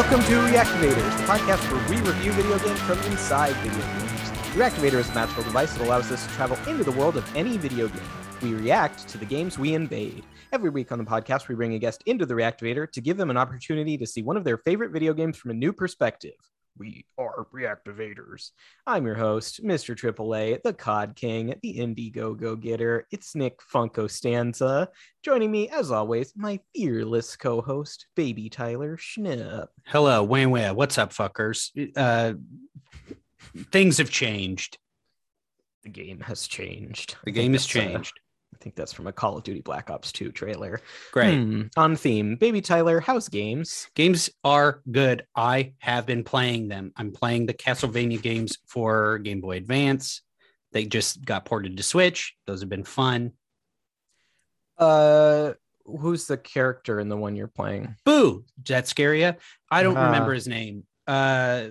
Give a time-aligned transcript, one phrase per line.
[0.00, 4.30] Welcome to Reactivators, the podcast where we review video games from inside video games.
[4.54, 7.58] Reactivator is a magical device that allows us to travel into the world of any
[7.58, 8.00] video game.
[8.40, 10.24] We react to the games we invade.
[10.52, 13.28] Every week on the podcast, we bring a guest into the Reactivator to give them
[13.28, 16.32] an opportunity to see one of their favorite video games from a new perspective.
[16.80, 18.52] We are Reactivators.
[18.86, 19.94] I'm your host, Mr.
[19.94, 23.06] AAA, the COD King, the Indigo Go Getter.
[23.10, 24.88] It's Nick Funko Stanza.
[25.22, 29.66] Joining me, as always, my fearless co host, Baby Tyler Schnipp.
[29.88, 30.74] Hello, Wayne Wayne.
[30.74, 31.68] What's up, fuckers?
[31.94, 32.32] Uh,
[33.70, 34.78] things have changed.
[35.82, 37.16] The game has changed.
[37.24, 38.18] The game has changed.
[38.60, 40.82] I think that's from a Call of Duty Black Ops 2 trailer.
[41.12, 41.34] Great.
[41.38, 42.36] Hmm, on theme.
[42.36, 43.88] Baby Tyler, how's games?
[43.94, 45.24] Games are good.
[45.34, 46.92] I have been playing them.
[46.94, 50.20] I'm playing the Castlevania games for Game Boy Advance.
[50.72, 52.34] They just got ported to Switch.
[52.46, 53.32] Those have been fun.
[54.78, 55.54] Uh
[55.86, 57.96] who's the character in the one you're playing?
[58.04, 58.44] Boo!
[58.84, 59.34] Scare you?
[59.70, 60.04] I don't Uh.
[60.06, 60.84] remember his name.
[61.06, 61.68] Uh,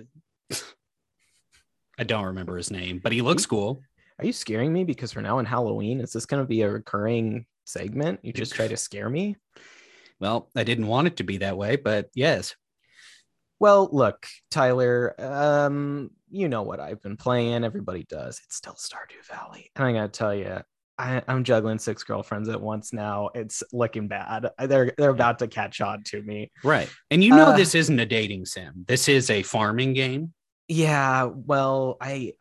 [1.98, 3.80] I don't remember his name, but he looks cool.
[4.20, 5.98] Are you scaring me because we're now in Halloween?
[5.98, 8.20] Is this going to be a recurring segment?
[8.22, 9.36] You just try to scare me?
[10.20, 12.54] Well, I didn't want it to be that way, but yes.
[13.60, 17.64] Well, look, Tyler, um, you know what I've been playing.
[17.64, 18.42] Everybody does.
[18.44, 19.70] It's still Stardew Valley.
[19.74, 20.58] And I got to tell you,
[20.98, 23.30] I, I'm juggling six girlfriends at once now.
[23.34, 24.50] It's looking bad.
[24.58, 26.52] They're they're about to catch on to me.
[26.62, 26.90] Right.
[27.10, 28.84] And you know, Uh, this isn't a dating sim.
[28.86, 30.34] This is a farming game.
[30.68, 32.34] Yeah, well, I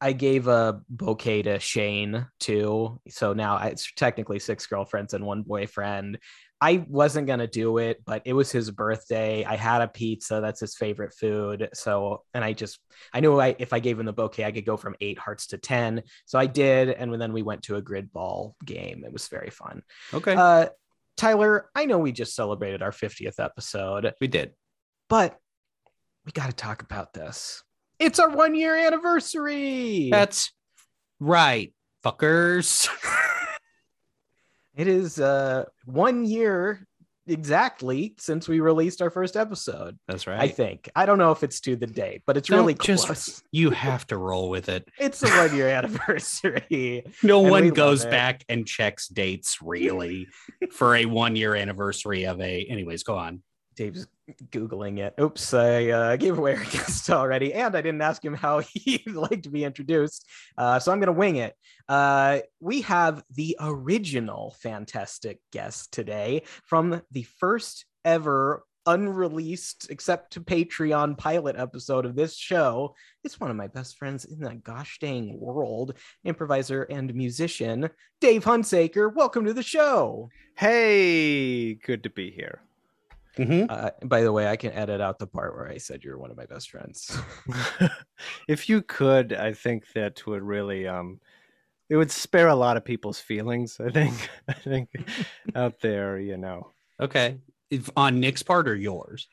[0.00, 5.42] I gave a bouquet to Shane too, so now it's technically six girlfriends and one
[5.42, 6.18] boyfriend.
[6.60, 9.44] I wasn't gonna do it, but it was his birthday.
[9.44, 11.68] I had a pizza; that's his favorite food.
[11.74, 12.78] So, and I just
[13.12, 15.48] I knew I, if I gave him the bouquet, I could go from eight hearts
[15.48, 16.02] to ten.
[16.26, 19.04] So I did, and then we went to a gridball game.
[19.04, 19.82] It was very fun.
[20.14, 20.34] Okay.
[20.34, 20.68] Uh,
[21.16, 24.52] Tyler, I know we just celebrated our 50th episode, we did.
[25.08, 25.36] but
[26.24, 27.64] we got to talk about this.
[27.98, 30.08] It's our one year anniversary.
[30.10, 30.52] That's
[31.20, 31.72] right,
[32.04, 32.88] fuckers.
[34.76, 36.86] it is uh, one year
[37.26, 39.98] exactly since we released our first episode.
[40.06, 40.40] That's right.
[40.40, 40.88] I think.
[40.96, 43.42] I don't know if it's to the date, but it's Don't really just- close.
[43.52, 44.88] you have to roll with it.
[44.98, 47.04] It's a one year anniversary.
[47.22, 48.10] No And we one love goes it.
[48.10, 50.28] back and checks dates really
[50.72, 52.64] for a one year anniversary of a.
[52.64, 53.42] Anyways, go on.
[53.78, 54.08] Dave's
[54.50, 55.14] googling it.
[55.20, 59.06] Oops, I uh, gave away our guest already, and I didn't ask him how he'd
[59.06, 60.26] like to be introduced.
[60.56, 61.54] Uh, so I'm gonna wing it.
[61.88, 70.40] Uh, we have the original fantastic guest today from the first ever unreleased, except to
[70.40, 72.96] Patreon pilot episode of this show.
[73.22, 77.90] It's one of my best friends in the gosh dang world, improviser and musician,
[78.20, 79.14] Dave Hunsaker.
[79.14, 80.30] Welcome to the show.
[80.56, 82.62] Hey, good to be here.
[83.38, 83.66] Mhm.
[83.68, 86.30] Uh, by the way, I can edit out the part where I said you're one
[86.30, 87.16] of my best friends.
[88.48, 91.20] if you could, I think that would really um
[91.88, 94.28] it would spare a lot of people's feelings, I think.
[94.48, 94.90] I think
[95.54, 96.72] out there, you know.
[97.00, 97.38] Okay.
[97.70, 99.28] If on Nick's part or yours?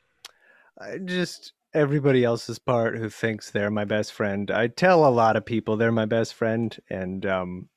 [0.78, 4.50] I just everybody else's part who thinks they're my best friend.
[4.50, 7.68] I tell a lot of people they're my best friend and um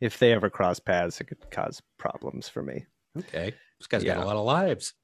[0.00, 2.86] if they ever cross paths it could cause problems for me.
[3.18, 3.54] Okay.
[3.78, 4.94] This guy's got a lot of lives.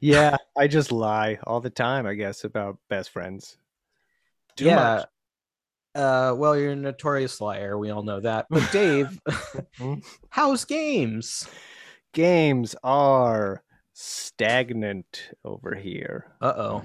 [0.00, 3.56] Yeah, I just lie all the time, I guess, about best friends.
[4.56, 4.74] Too yeah.
[4.76, 5.06] much.
[5.94, 7.76] Uh, well, you're a notorious liar.
[7.76, 8.46] We all know that.
[8.48, 9.18] But Dave,
[9.78, 9.94] Hmm?
[10.30, 11.48] how's games?
[12.12, 16.26] games are stagnant over here.
[16.40, 16.82] Uh oh.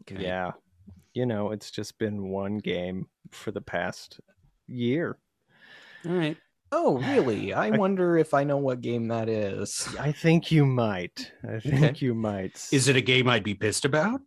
[0.00, 0.22] Okay.
[0.22, 0.52] Yeah.
[1.14, 4.20] You know, it's just been one game for the past
[4.66, 5.18] year.
[6.06, 6.36] All right.
[6.74, 7.52] Oh, really?
[7.52, 9.88] I I- wonder if I know what game that is.
[10.00, 11.30] I think you might.
[11.46, 12.06] I think Okay.
[12.06, 12.66] you might.
[12.72, 14.20] Is it a game I'd be pissed about?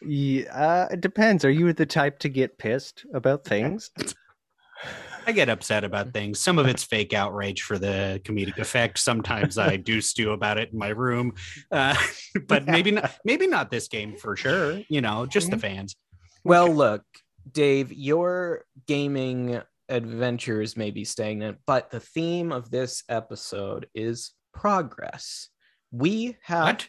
[0.00, 1.44] Yeah, uh, it depends.
[1.44, 3.90] Are you the type to get pissed about things?
[5.26, 6.38] I get upset about things.
[6.38, 8.98] Some of it's fake outrage for the comedic effect.
[8.98, 11.34] Sometimes I do stew about it in my room,
[11.72, 11.96] uh,
[12.46, 13.10] but maybe not.
[13.24, 14.80] Maybe not this game for sure.
[14.88, 15.96] You know, just the fans.
[16.44, 17.02] Well, look,
[17.50, 25.48] Dave, your gaming adventures may be stagnant, but the theme of this episode is progress.
[25.90, 26.88] We have What?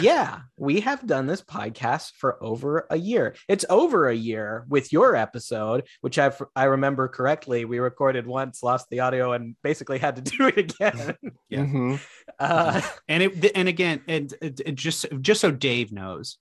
[0.00, 3.36] Yeah, we have done this podcast for over a year.
[3.46, 7.64] It's over a year with your episode, which I I remember correctly.
[7.64, 11.14] We recorded once, lost the audio, and basically had to do it again.
[11.48, 11.60] Yeah.
[11.60, 12.00] Mhm.
[12.40, 13.52] Uh, And it.
[13.54, 16.38] And again, and, and and just just so Dave knows,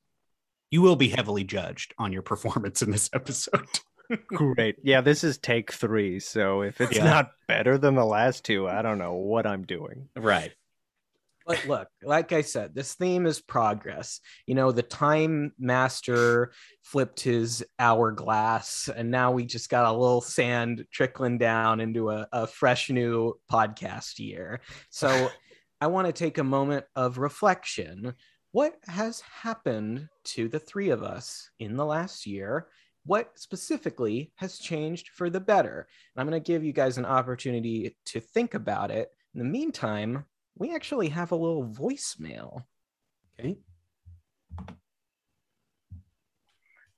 [0.72, 3.68] you will be heavily judged on your performance in this episode.
[4.28, 4.76] Great.
[4.84, 6.20] Yeah, this is take three.
[6.20, 7.04] So if it's Yeah.
[7.06, 10.10] not better than the last two, I don't know what I'm doing.
[10.16, 10.52] Right.
[11.48, 14.20] But look, like I said, this theme is progress.
[14.48, 20.22] You know, the time master flipped his hourglass, and now we just got a little
[20.22, 24.62] sand trickling down into a, a fresh new podcast year.
[24.90, 25.30] So
[25.82, 28.16] I want to take a moment of reflection.
[28.52, 32.70] What has happened to the three of us in the last year?
[33.06, 35.88] What specifically has changed for the better?
[36.16, 39.10] And I'm going to give you guys an opportunity to think about it.
[39.34, 40.26] In the meantime,
[40.58, 42.64] we actually have a little voicemail.
[43.40, 43.58] Okay.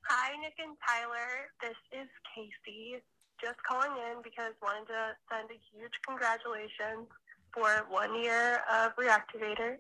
[0.04, 1.52] Hi, Nick and Tyler.
[1.62, 3.02] This is Casey.
[3.42, 7.08] Just calling in because wanted to send a huge congratulations
[7.54, 9.76] for one year of Reactivator.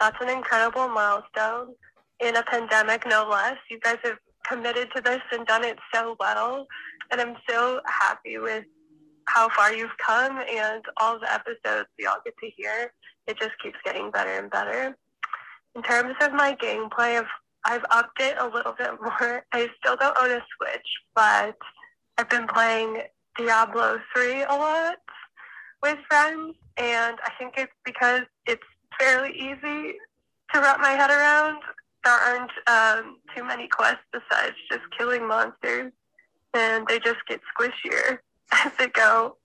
[0.00, 1.74] That's an incredible milestone
[2.20, 3.56] in a pandemic, no less.
[3.70, 4.16] You guys have
[4.48, 6.66] committed to this and done it so well,
[7.10, 8.64] and I'm so happy with
[9.26, 12.92] how far you've come and all the episodes we all get to hear.
[13.26, 14.96] It just keeps getting better and better.
[15.76, 17.26] In terms of my gameplay, I've,
[17.64, 19.44] I've upped it a little bit more.
[19.52, 21.56] I still don't own a Switch, but
[22.16, 23.02] I've been playing
[23.36, 24.96] Diablo 3 a lot
[25.82, 28.62] with friends, and I think it's because it's
[28.98, 29.94] fairly easy
[30.52, 31.62] to wrap my head around.
[32.08, 35.92] There aren't um, too many quests besides just killing monsters,
[36.54, 38.20] and they just get squishier
[38.64, 39.36] as they go,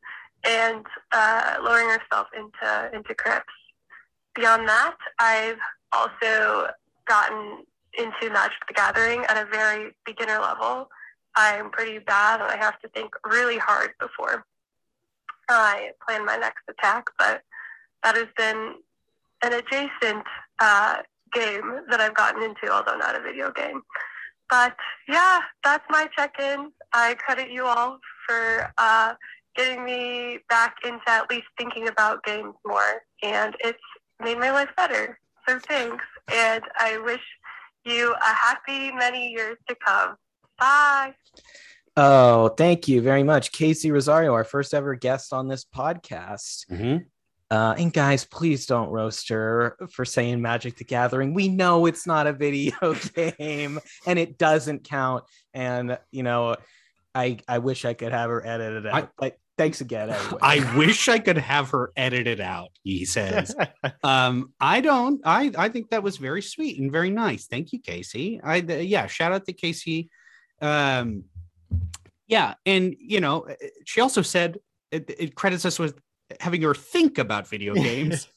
[0.46, 3.52] and uh, lowering yourself into into crypts.
[4.34, 5.58] Beyond that, I've
[5.92, 6.70] also
[7.06, 7.66] gotten
[7.98, 10.90] into Magic the Gathering at a very beginner level.
[11.36, 14.46] I'm pretty bad, and I have to think really hard before
[15.50, 17.08] I plan my next attack.
[17.20, 17.42] But
[18.04, 18.76] that has been
[19.42, 20.24] an adjacent
[20.60, 21.00] uh,
[21.34, 23.82] game that I've gotten into, although not a video game.
[24.50, 24.76] But
[25.08, 26.72] yeah, that's my check-in.
[26.94, 29.14] I credit you all for uh,
[29.56, 33.80] getting me back into at least thinking about games more, and it's
[34.20, 35.18] made my life better.
[35.48, 37.22] So thanks, and I wish
[37.86, 40.16] you a happy many years to come.
[40.60, 41.14] Bye.
[41.96, 46.66] Oh, thank you very much, Casey Rosario, our first ever guest on this podcast.
[46.70, 47.06] Mhm.
[47.54, 51.36] Uh, and guys, please don't roast her for saying Magic the Gathering.
[51.36, 55.24] We know it's not a video game and it doesn't count.
[55.54, 56.56] And you know,
[57.14, 59.04] I I wish I could have her edit it out.
[59.04, 60.10] I- but thanks again.
[60.10, 60.40] Anyway.
[60.42, 63.56] I wish I could have her edit it out, he says.
[64.04, 65.22] um, I don't.
[65.24, 67.46] I I think that was very sweet and very nice.
[67.46, 68.42] Thank you, Casey.
[68.44, 70.10] I yeah, shout out to Casey.
[70.60, 71.26] Um,
[72.26, 73.46] yeah, and you know,
[73.86, 74.58] she also said
[74.90, 76.00] it, it credits us with
[76.40, 78.28] having her think about video games.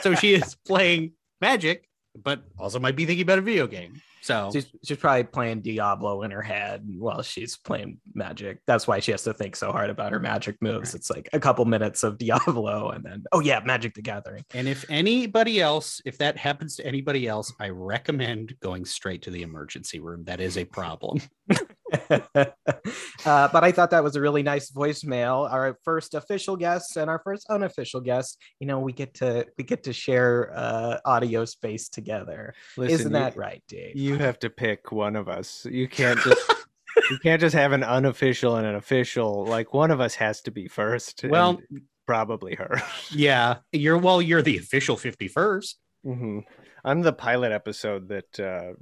[0.00, 4.00] so she is playing Magic, but also might be thinking about a video game.
[4.24, 8.58] So She's, she's probably playing Diablo in her head while she's playing Magic.
[8.66, 10.94] That's why she has to think so hard about her Magic moves.
[10.94, 10.94] Right.
[10.94, 14.42] It's like a couple minutes of Diablo and then, oh yeah, Magic the Gathering.
[14.54, 19.30] And if anybody else, if that happens to anybody else, I recommend going straight to
[19.30, 20.24] the emergency room.
[20.24, 21.20] That is a problem.
[22.34, 25.50] uh, but I thought that was a really nice voicemail.
[25.50, 28.38] Our first official guest and our first unofficial guest.
[28.60, 32.54] You know, we get to we get to share uh, audio space together.
[32.76, 33.96] Listen, Isn't you- that right, Dave?
[33.96, 35.66] You have to pick one of us.
[35.70, 36.52] You can't just
[37.10, 39.44] you can't just have an unofficial and an official.
[39.46, 41.24] Like one of us has to be first.
[41.24, 41.60] Well,
[42.06, 42.82] probably her.
[43.10, 45.74] yeah, you're well, you're the official 51st.
[46.04, 46.38] hmm
[46.86, 48.74] I'm the pilot episode that uh,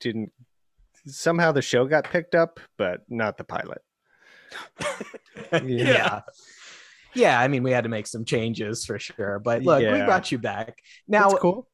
[0.00, 0.32] didn't.
[1.08, 3.82] Somehow the show got picked up, but not the pilot.
[5.64, 6.20] yeah.
[7.14, 7.40] yeah.
[7.40, 9.38] I mean, we had to make some changes for sure.
[9.38, 10.78] But look, we brought you back.
[11.06, 11.68] Now That's cool.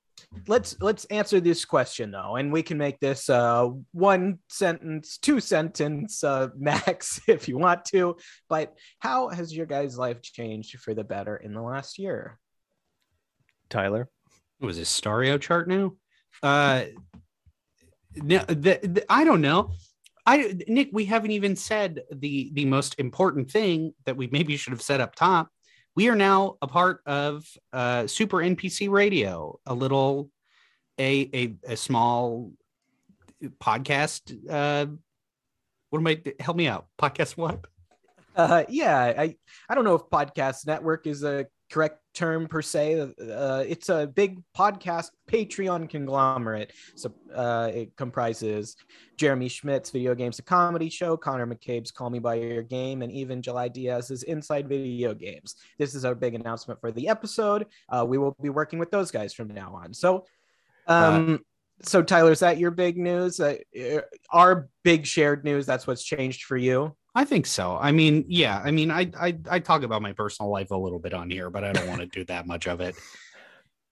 [0.46, 5.40] let's let's answer this question though, and we can make this uh one sentence, two
[5.40, 8.16] sentence uh max if you want to.
[8.48, 12.38] But how has your guys' life changed for the better in the last year?
[13.70, 14.08] Tyler.
[14.60, 15.92] Was this Stario chart now?
[16.42, 16.84] Uh,
[18.16, 19.73] no, the, the, I don't know.
[20.26, 24.73] I Nick, we haven't even said the the most important thing that we maybe should
[24.73, 25.50] have said up top.
[25.97, 30.30] We are now a part of uh, Super NPC Radio, a little,
[30.99, 32.52] a a, a small
[33.61, 34.35] podcast.
[34.49, 34.87] Uh,
[35.90, 36.23] what am I?
[36.40, 36.87] Help me out.
[37.00, 37.66] Podcast what?
[38.35, 39.37] Uh, yeah, I
[39.68, 43.00] I don't know if podcast network is a correct term per se.
[43.00, 46.73] Uh, it's a big podcast Patreon conglomerate.
[46.94, 48.76] So uh, it comprises
[49.16, 53.11] Jeremy Schmidt's Video Games a Comedy Show, Connor McCabe's Call Me by Your Game, and
[53.12, 55.56] even July Diaz's Inside Video Games.
[55.78, 57.66] This is our big announcement for the episode.
[57.88, 59.92] Uh, we will be working with those guys from now on.
[59.92, 60.25] So,
[60.87, 61.40] um,
[61.83, 63.40] so Tyler, is that your big news?
[63.40, 63.56] Uh,
[64.30, 65.66] our big shared news.
[65.66, 66.94] That's what's changed for you.
[67.14, 67.78] I think so.
[67.80, 68.61] I mean, yeah.
[68.62, 71.49] I mean, I I I talk about my personal life a little bit on here,
[71.49, 72.97] but I don't want to do that much of it.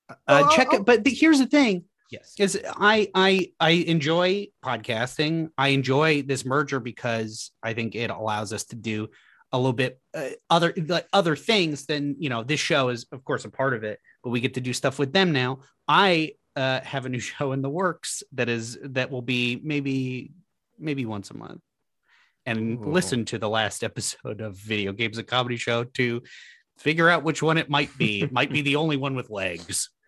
[0.09, 0.85] Uh, Oh, check oh, it.
[0.85, 2.35] But the, here's the thing: Yes.
[2.38, 5.50] is I I I enjoy podcasting.
[5.57, 9.09] I enjoy this merger because I think it allows us to do
[9.52, 12.43] a little bit uh, other like other things than you know.
[12.43, 14.99] This show is of course a part of it, but we get to do stuff
[14.99, 15.61] with them now.
[15.87, 20.33] I uh, have a new show in the works that is that will be maybe
[20.79, 21.61] maybe once a month.
[22.46, 22.90] And Ooh.
[22.90, 26.22] listen to the last episode of Video Games a Comedy Show to
[26.78, 28.22] figure out which one it might be.
[28.22, 29.90] It might be the only one with legs.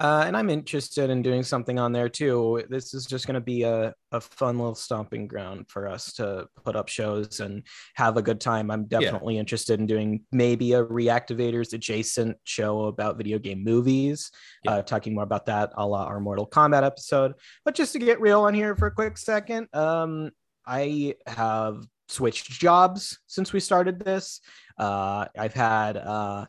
[0.00, 2.62] Uh, and I'm interested in doing something on there too.
[2.68, 6.46] This is just going to be a, a fun little stomping ground for us to
[6.64, 7.64] put up shows and
[7.96, 8.70] have a good time.
[8.70, 14.30] I'm definitely interested in doing maybe a Reactivators adjacent show about video game movies,
[14.64, 14.72] Yeah.
[14.72, 17.34] uh, talking more about that a la our Mortal Kombat episode.
[17.64, 20.30] But just to get real on here for a quick second, um,
[20.68, 24.40] I have switched jobs since we started this.
[24.78, 26.46] Uh, I've had uh,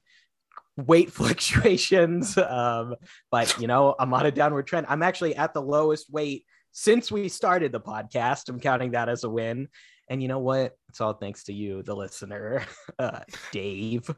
[0.75, 2.95] weight fluctuations, um,
[3.31, 4.88] but you know, I'm on a downward trend.
[4.89, 8.49] I'm actually at the lowest weight since we started the podcast.
[8.49, 9.69] I'm counting that as a win.
[10.09, 10.75] And you know what?
[10.89, 12.65] It's all thanks to you, the listener,
[12.99, 13.19] uh,
[13.51, 14.09] Dave.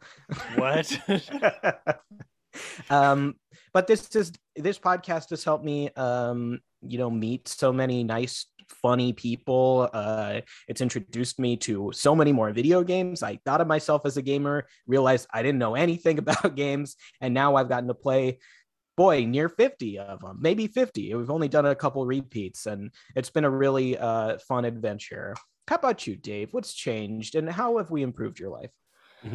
[0.55, 0.98] What?
[2.89, 3.36] um,
[3.74, 8.46] but this is this podcast has helped me, um, you know, meet so many nice,
[8.72, 9.90] funny people.
[9.94, 13.24] Uh, it's introduced me to so many more video games.
[13.24, 17.34] I thought of myself as a gamer, realized I didn't know anything about games, and
[17.34, 18.40] now I've gotten to play.
[18.98, 21.16] Boy, near 50 of them, maybe 50.
[21.16, 25.36] We've only done a couple repeats, and it's been a really uh, fun adventure.
[25.68, 26.54] How about you, Dave?
[26.54, 28.72] What's changed, and how have we improved your life?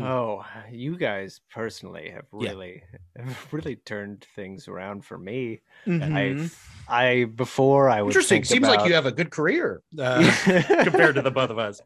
[0.01, 2.51] Oh, you guys personally have Yeah.
[2.53, 2.83] really,
[3.17, 5.61] have really turned things around for me.
[5.87, 6.51] Mhm.
[6.89, 8.39] I, I before I would Interesting.
[8.43, 10.23] think Seems like you have a good career uh,
[10.83, 11.81] compared to the both of us.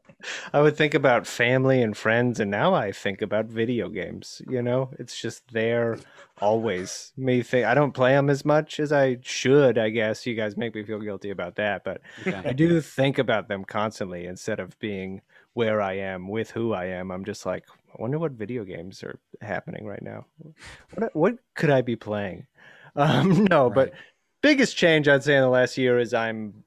[0.52, 4.42] I would think about family and friends, and now I think about video games.
[4.48, 5.98] You know, it's just there
[6.40, 7.12] always.
[7.16, 9.78] Me think I don't play them as much as I should.
[9.78, 12.00] I guess you guys make me feel guilty about that, but
[12.44, 15.22] I do think about them constantly instead of being
[15.54, 17.10] where I am with who I am.
[17.10, 20.26] I'm just like, I wonder what video games are happening right now.
[20.94, 22.46] What what could I be playing?
[22.96, 23.92] Um, no, but
[24.42, 26.64] biggest change I'd say in the last year is I'm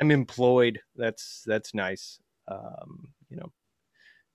[0.00, 0.80] I'm employed.
[0.96, 2.18] That's that's nice.
[2.48, 3.52] Um, you know,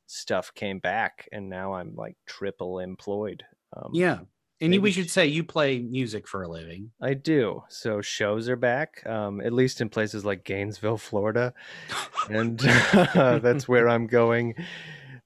[0.06, 3.44] stuff came back, and now I'm like triple employed.
[3.76, 4.20] Um, Yeah.
[4.62, 6.92] And you, we should say you play music for a living.
[7.02, 7.64] I do.
[7.68, 11.54] So shows are back, um, at least in places like Gainesville, Florida,
[12.30, 12.60] and
[13.14, 14.56] that's where I'm going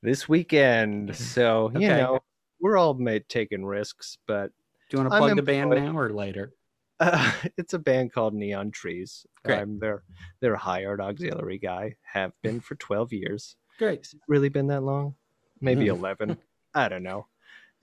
[0.02, 1.16] this weekend.
[1.16, 2.20] So you know,
[2.60, 4.52] we're all made taking risks, but
[4.90, 6.54] Do you want to I'm plug the band now or later?
[7.00, 9.26] uh, it's a band called Neon Trees.
[9.44, 9.60] Great.
[9.60, 10.04] I'm their
[10.42, 11.96] their hired auxiliary guy.
[12.04, 13.56] Have been for twelve years.
[13.78, 14.00] Great.
[14.00, 15.16] Has it really been that long?
[15.62, 15.90] Maybe Mhm.
[15.98, 16.38] eleven.
[16.74, 17.28] I don't know.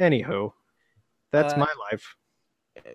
[0.01, 0.53] Anywho,
[1.33, 2.17] that's Uh, my life.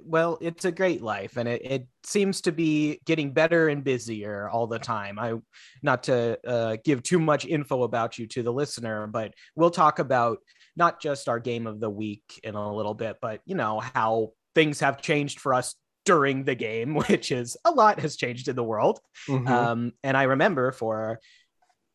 [0.03, 4.49] Well it's a great life and it, it seems to be getting better and busier
[4.49, 5.33] all the time i
[5.81, 9.99] not to uh, give too much info about you to the listener but we'll talk
[9.99, 10.37] about
[10.75, 14.31] not just our game of the week in a little bit but you know how
[14.55, 18.55] things have changed for us during the game which is a lot has changed in
[18.55, 19.47] the world Mhm.
[19.47, 21.19] um, and I remember for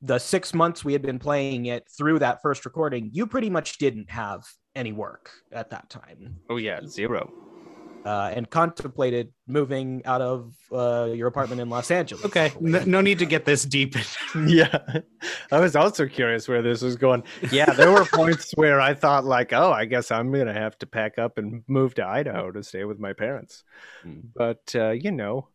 [0.02, 3.78] the six months we had been playing it through that first recording, you pretty much
[3.78, 4.42] didn't have
[4.74, 7.32] any work at that time oh yeah, zero.
[8.06, 12.24] Uh, and contemplated moving out of uh, your apartment in Los Angeles.
[12.24, 12.52] Okay.
[12.60, 13.94] No, no need to get this deep.
[14.46, 14.78] yeah
[15.50, 19.24] i was also curious where this was going yeah there were points where i thought
[19.24, 22.62] like oh i guess i'm gonna have to pack up and move to idaho to
[22.62, 23.64] stay with my parents
[24.02, 24.20] Hmm.
[24.34, 25.48] but uh, you know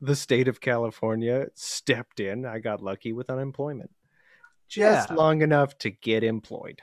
[0.00, 3.90] the state of california stepped in i got lucky with unemployment
[4.68, 5.16] just Yeah.
[5.16, 6.80] long enough to get employed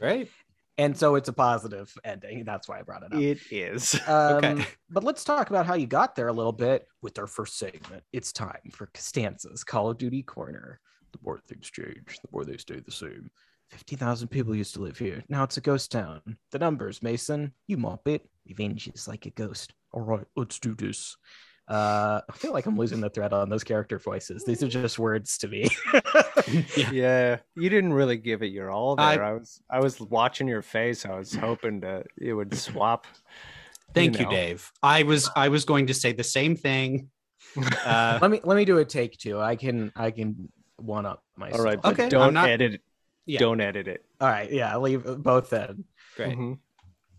[0.00, 0.28] right.
[0.76, 2.44] And so it's a positive ending.
[2.44, 3.20] That's why I brought it up.
[3.20, 4.66] it is Um, Okay.
[4.90, 8.02] But let's talk about how you got there a little bit with our first segment.
[8.12, 10.80] It's time for Costanza's Call of Duty Corner.
[11.12, 13.30] The more things change, the more they stay the same.
[13.70, 15.22] 50,000 people used to live here.
[15.28, 16.20] Now it's a ghost town.
[16.52, 17.52] The numbers, Mason.
[17.66, 18.28] You mop it.
[18.46, 19.72] Revenge is like a ghost.
[19.92, 21.16] All right, let's do this.
[21.66, 24.44] Uh, I feel like I'm losing the thread on those character voices.
[24.44, 25.66] These are just words to me.
[26.92, 30.46] yeah you didn't really give it your all I- there i, was i was watching
[30.46, 33.06] your face i was hoping to it would swap
[33.94, 34.30] Thank you, know.
[34.32, 34.72] Dave.
[34.82, 37.10] I was I was going to say the same thing.
[37.86, 39.38] Uh, let me let me do a take two.
[39.40, 41.60] I can I can one up myself.
[41.60, 42.80] all right but Okay, don't not- edit it
[43.26, 43.38] Yeah.
[43.38, 44.50] don't edit it All right.
[44.50, 44.76] Yeah.
[44.78, 45.84] Leave both then.
[46.16, 46.36] Great.
[46.36, 46.58] Mhm.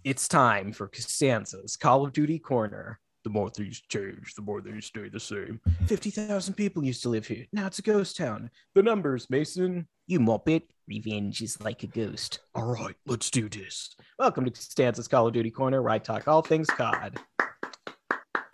[0.03, 2.99] It's time for Costanza's Call of Duty Corner.
[3.25, 5.59] The more things change, the more they stay the same.
[5.87, 7.47] 50,000 people used to live here.
[7.51, 8.51] Now it's a ghost town.
[8.75, 9.87] The numbers, Mason.
[10.05, 10.69] You mop it.
[10.87, 12.41] Revenge is like a ghost.
[12.53, 13.95] All right, let's do this.
[14.19, 17.17] Welcome to Stanza's Call of Duty Corner, where I talk all things COD.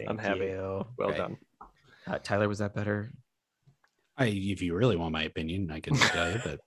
[0.08, 0.46] I'm happy.
[0.46, 0.86] you.
[0.98, 1.18] Well Right.
[1.18, 1.38] done.
[2.08, 3.12] Uh, Tyler, was that better?
[4.18, 6.62] I, if you really want my opinion, I can tell you, but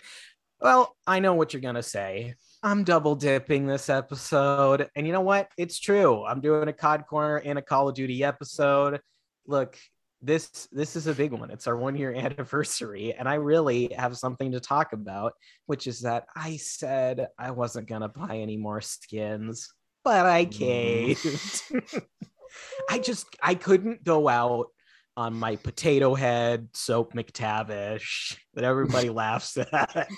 [0.60, 2.34] Well, I know what you're gonna say.
[2.66, 5.48] I'm double dipping this episode, and you know what?
[5.56, 6.24] It's true.
[6.24, 9.00] I'm doing a COD corner and a Call of Duty episode.
[9.46, 9.78] Look,
[10.20, 11.52] this this is a big one.
[11.52, 15.34] It's our one year anniversary, and I really have something to talk about,
[15.66, 20.50] which is that I said I wasn't gonna buy any more skins, but I mm.
[20.50, 21.62] caved.
[22.90, 24.66] I just I couldn't go out
[25.16, 30.08] on my potato head soap MacTavish that everybody laughs at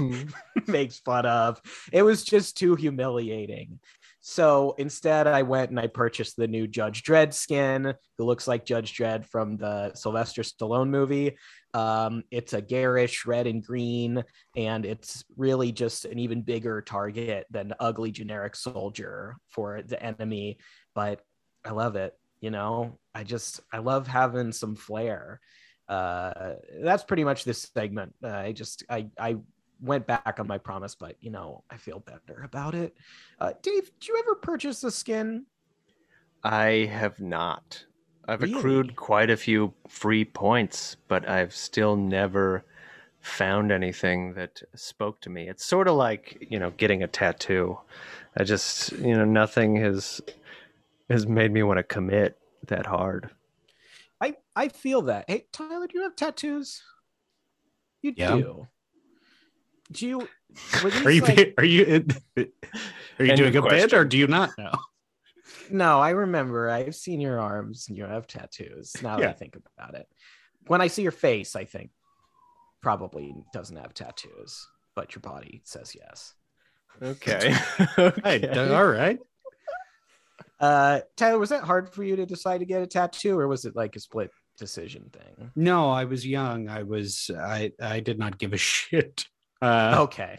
[0.66, 1.60] makes fun of.
[1.92, 3.78] It was just too humiliating.
[4.26, 8.64] So instead, I went and I purchased the new Judge Dredd skin, who looks like
[8.64, 11.36] Judge Dredd from the Sylvester Stallone movie.
[11.74, 14.24] Um, it's a garish red and green,
[14.56, 20.56] and it's really just an even bigger target than ugly generic soldier for the enemy.
[20.94, 21.20] But
[21.62, 22.14] I love it.
[22.40, 25.40] You know, I just I love having some flair.
[25.88, 28.14] Uh, that's pretty much this segment.
[28.22, 29.36] Uh, I just I I
[29.80, 32.94] went back on my promise, but you know, I feel better about it.
[33.38, 35.46] Uh, Dave, did you ever purchase a skin?
[36.42, 37.86] I have not.
[38.26, 38.54] I've Really?
[38.58, 42.64] accrued quite a few free points, but I've still never
[43.20, 45.48] found anything that spoke to me.
[45.48, 47.78] It's sort of like, you know, getting a tattoo.
[48.36, 50.20] I just, you know, nothing has
[51.08, 52.36] has made me want to commit
[52.68, 53.30] that hard.
[54.20, 55.24] I I feel that.
[55.28, 56.82] Hey, Tyler, do you have tattoos?
[58.02, 58.36] You Yeah.
[58.36, 58.68] do.
[59.92, 60.18] Do you?
[60.82, 62.06] Were these are you like- are you
[62.38, 64.72] are you End doing a of bit or do you not know?
[65.70, 66.70] No, I remember.
[66.70, 68.94] I've seen your arms and you have tattoos.
[69.02, 70.06] Now that I think about it,
[70.66, 71.90] when I see your face, I think
[72.82, 76.34] probably doesn't have tattoos, but your body says yes.
[77.02, 77.54] Okay.
[78.24, 79.18] Hey, all right.
[80.64, 83.66] Uh, Tyler, was that hard for you to decide to get a tattoo, or was
[83.66, 85.50] it like a split decision thing?
[85.54, 86.68] No, I was young.
[86.70, 89.26] I was I I did not give a shit.
[89.60, 90.38] Uh, Okay,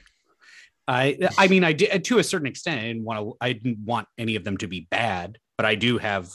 [0.88, 2.79] I I mean I did to a certain extent.
[2.79, 3.38] I didn't want to.
[3.39, 6.31] I didn't want any of them to be bad, but I do have.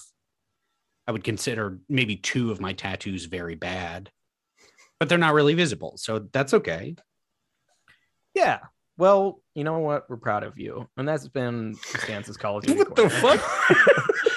[1.09, 4.11] I would consider maybe two of my tattoos very bad,
[5.01, 6.95] but they're not really visible, so that's okay.
[8.35, 8.61] yeah.
[8.97, 10.09] Well, you know what?
[10.09, 12.67] We're proud of you, and that's been Stance's college.
[12.71, 13.39] What the fuck?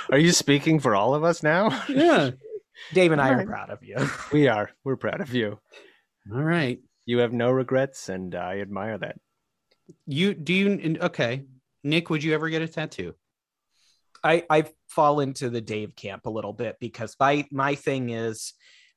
[0.12, 1.82] Are you speaking for all of us now?
[1.88, 2.32] yeah.
[2.94, 3.48] Dave and I are Alright.
[3.48, 3.96] proud of you.
[4.34, 4.70] We are.
[4.84, 5.60] We're proud of you.
[6.30, 6.80] All right.
[7.06, 9.16] You have no regrets, and I admire that.
[10.06, 11.46] You do you okay?
[11.86, 13.14] Nick, would you ever get a tattoo?
[14.26, 18.54] I I fall into the Dave camp a little bit because my my thing is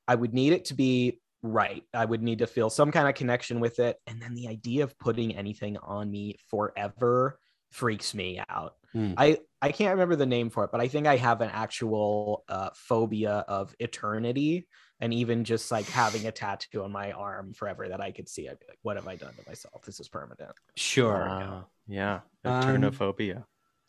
[0.09, 1.21] I would need it to be
[1.53, 1.83] right.
[1.95, 4.85] I would need to feel some kind of connection with it, and then the idea
[4.85, 7.39] of putting anything on me forever
[7.71, 8.75] freaks me out.
[8.93, 9.15] Hmm.
[9.17, 12.45] I I can't remember the name for it, but I think I have an actual
[12.49, 14.67] uh, phobia of eternity,
[15.01, 18.49] and even just like having a tattoo on my arm forever that I could see.
[18.49, 19.83] I'd be like, "What have I done to myself?
[19.85, 21.27] This is permanent." Sure.
[21.29, 22.21] Ah, yeah.
[22.45, 23.45] Um, Eternophobia.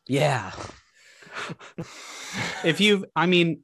[0.08, 0.52] Yeah.
[2.64, 3.62] if you i mean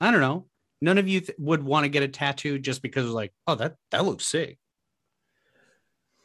[0.00, 0.46] i don't know
[0.80, 3.74] none of you th- would want to get a tattoo just because like oh that
[3.90, 4.58] that looks sick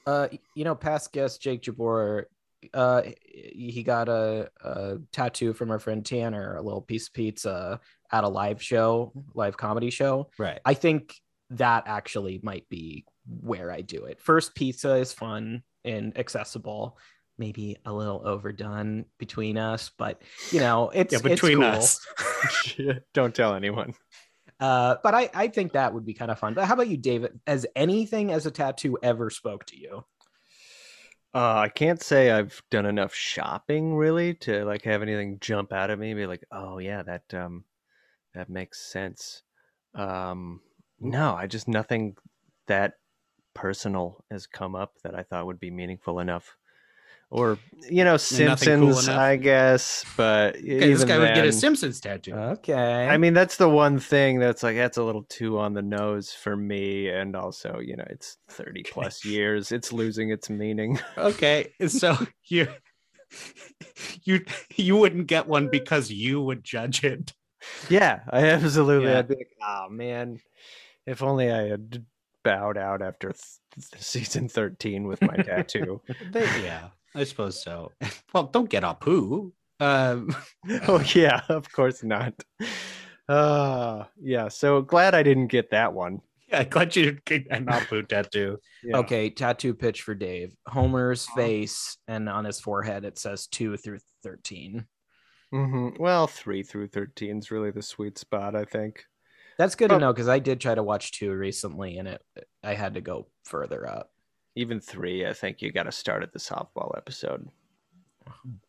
[0.06, 2.26] Uh, you know, past guest Jake Jabor,
[2.74, 7.80] uh, he got a, a tattoo from our friend Tanner, a little piece of pizza
[8.12, 10.30] at a live show, live comedy show.
[10.38, 11.16] right I think
[11.52, 13.06] that actually might be
[13.42, 14.20] where I do it.
[14.20, 16.98] First, pizza is fun and accessible.
[17.38, 21.66] Maybe a little overdone between us, but you know, it's yeah it's between cool.
[21.66, 22.00] us
[23.13, 23.94] Don't tell anyone.
[24.63, 26.54] Uh, but I, I think that would be kind of fun.
[26.54, 27.38] But how about you, David?
[27.45, 30.06] Has anything as a tattoo ever spoke to you?
[31.36, 35.89] Uh, I can't say I've done enough shopping really to like have anything jump out
[35.89, 36.12] at me.
[36.12, 37.65] and Be like, oh yeah, that um,
[38.36, 39.43] that makes sense.
[39.95, 40.62] Um,
[40.97, 42.15] no, I just nothing
[42.67, 42.93] that
[43.54, 46.56] personal has come up that I thought would be meaningful enough.
[47.34, 47.58] Or
[47.89, 49.10] you know, nothing cool Simpsons.
[49.10, 50.06] I guess.
[50.15, 53.08] But okay, even this guy would get a simpsons tattoo Okay.
[53.10, 56.32] I mean, that's the one thing that's like that's a little too on the nose
[56.32, 59.72] for me, and also, you know, it's thirty plus years.
[59.72, 61.00] It's losing its meaning.
[61.17, 62.15] okay so
[62.46, 62.67] you
[64.22, 67.34] you you wouldn't get one because you would judge it
[67.89, 69.10] Yeah, I absolutely.
[69.10, 69.19] Yeah.
[69.19, 70.39] I'd be like, oh man,
[71.08, 72.06] if only I had
[72.43, 76.00] bowed out after th- season thirteen with my tattoo.
[76.32, 77.91] But yeah i suppose so
[78.34, 80.36] well don't get up who um
[80.88, 82.34] oh yeah, of course not.
[83.28, 84.47] Uh yeah.
[84.47, 86.21] So glad I didn't get that one.
[86.49, 88.60] Yeah, glad you did a Nabu tattoo.
[88.84, 88.97] Yeah.
[88.97, 90.56] Okay, tattoo pitch for Dave.
[90.67, 94.86] Homer's face, and on his forehead it says two through thirteen.
[95.54, 96.02] mm-hmm.
[96.02, 99.04] Well, three through thirteen is really the sweet spot, I think.
[99.58, 102.21] That's good to know because I did try to watch two recently, and it
[102.63, 104.12] I had to go further up.
[104.56, 107.48] Even three, I think you got to start at the softball episode.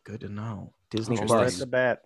[0.04, 0.72] Good to know.
[0.90, 1.54] Disney Right Plus.
[1.54, 2.02] at the bat.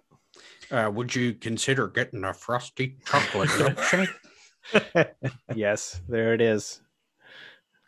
[0.70, 4.08] Uh, would you consider getting a frosty chocolate milkshake?
[5.54, 6.80] Yes, there it is.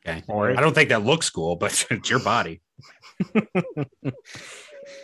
[0.06, 0.22] Okay.
[0.28, 2.62] Or- I don't think that looks cool, but it's your body.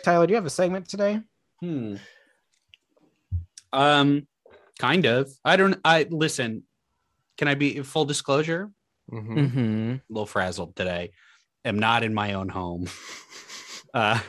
[0.03, 1.21] Tyler, do you have a segment today?
[1.59, 1.95] Hmm.
[3.73, 4.27] Um,
[4.79, 5.29] kind of.
[5.45, 5.77] I don't.
[5.85, 6.63] I listen.
[7.37, 8.71] Can I be full disclosure?
[9.11, 9.37] Mhm.
[9.37, 9.91] Mm-hmm.
[9.95, 11.11] A little frazzled today.
[11.65, 12.87] Am not in my own home.
[13.93, 14.19] Uh,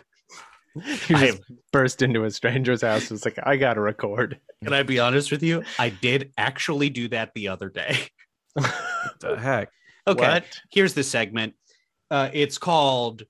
[1.09, 1.33] You I
[1.73, 3.11] burst into a stranger's house.
[3.11, 4.41] It's like I got to record.
[4.63, 5.65] can I be honest with you?
[5.79, 7.99] I did actually do that the other day.
[9.21, 9.71] The heck?
[10.07, 10.21] Okay.
[10.21, 10.45] What?
[10.71, 11.55] Here's the segment.
[12.11, 13.25] Uh, it's called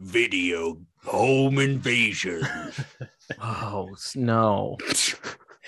[0.00, 2.42] Video Home Invasion.
[3.42, 4.76] Oh s- no!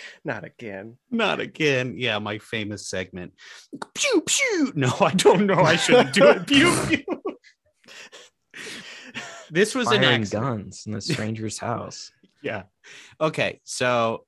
[0.25, 0.97] Not again.
[1.11, 1.95] Not again.
[1.97, 3.33] Yeah, my famous segment.
[3.95, 4.73] Pew pew.
[4.77, 5.61] No, I don't know.
[5.61, 6.47] I shouldn't do it.
[6.47, 7.05] Pew pew.
[9.51, 10.45] This was an Firing accident.
[10.45, 12.11] guns in the stranger's house.
[12.43, 12.65] Yeah.
[13.21, 13.61] Okay.
[13.65, 14.27] So,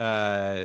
[0.00, 0.64] uh,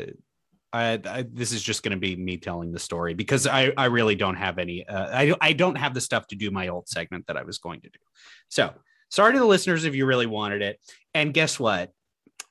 [0.74, 3.86] I, I this is just going to be me telling the story because I I
[3.86, 4.88] really don't have any.
[4.88, 7.58] Uh, I I don't have the stuff to do my old segment that I was
[7.58, 8.00] going to do.
[8.48, 8.74] So
[9.10, 10.80] sorry to the listeners if you really wanted it.
[11.14, 11.92] And guess what?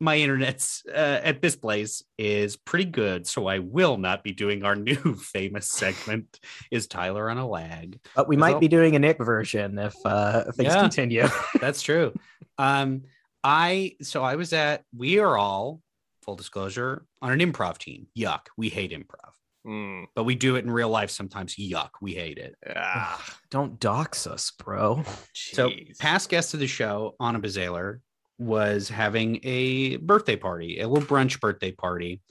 [0.02, 4.64] My internet's uh, at this place is pretty good, so I will not be doing
[4.64, 6.40] our new famous segment.
[6.70, 7.98] Is Tyler on a lag?
[8.16, 10.80] But we Is might all- be doing a Nick version if uh, things Yeah.
[10.80, 11.26] continue.
[11.60, 12.14] That's true.
[12.58, 13.02] um,
[13.44, 15.80] I so I was at we are all
[16.22, 18.06] full disclosure on an improv team.
[18.16, 19.32] Yuck, we hate improv,
[19.66, 20.06] Mm.
[20.14, 21.56] but we do it in real life sometimes.
[21.56, 22.54] Yuck, we hate it.
[22.74, 25.04] Ah, Don't dox us, bro.
[25.34, 28.00] So past guest of the show, Anna Bazaler,
[28.40, 32.22] was having a birthday party, a little brunch birthday party.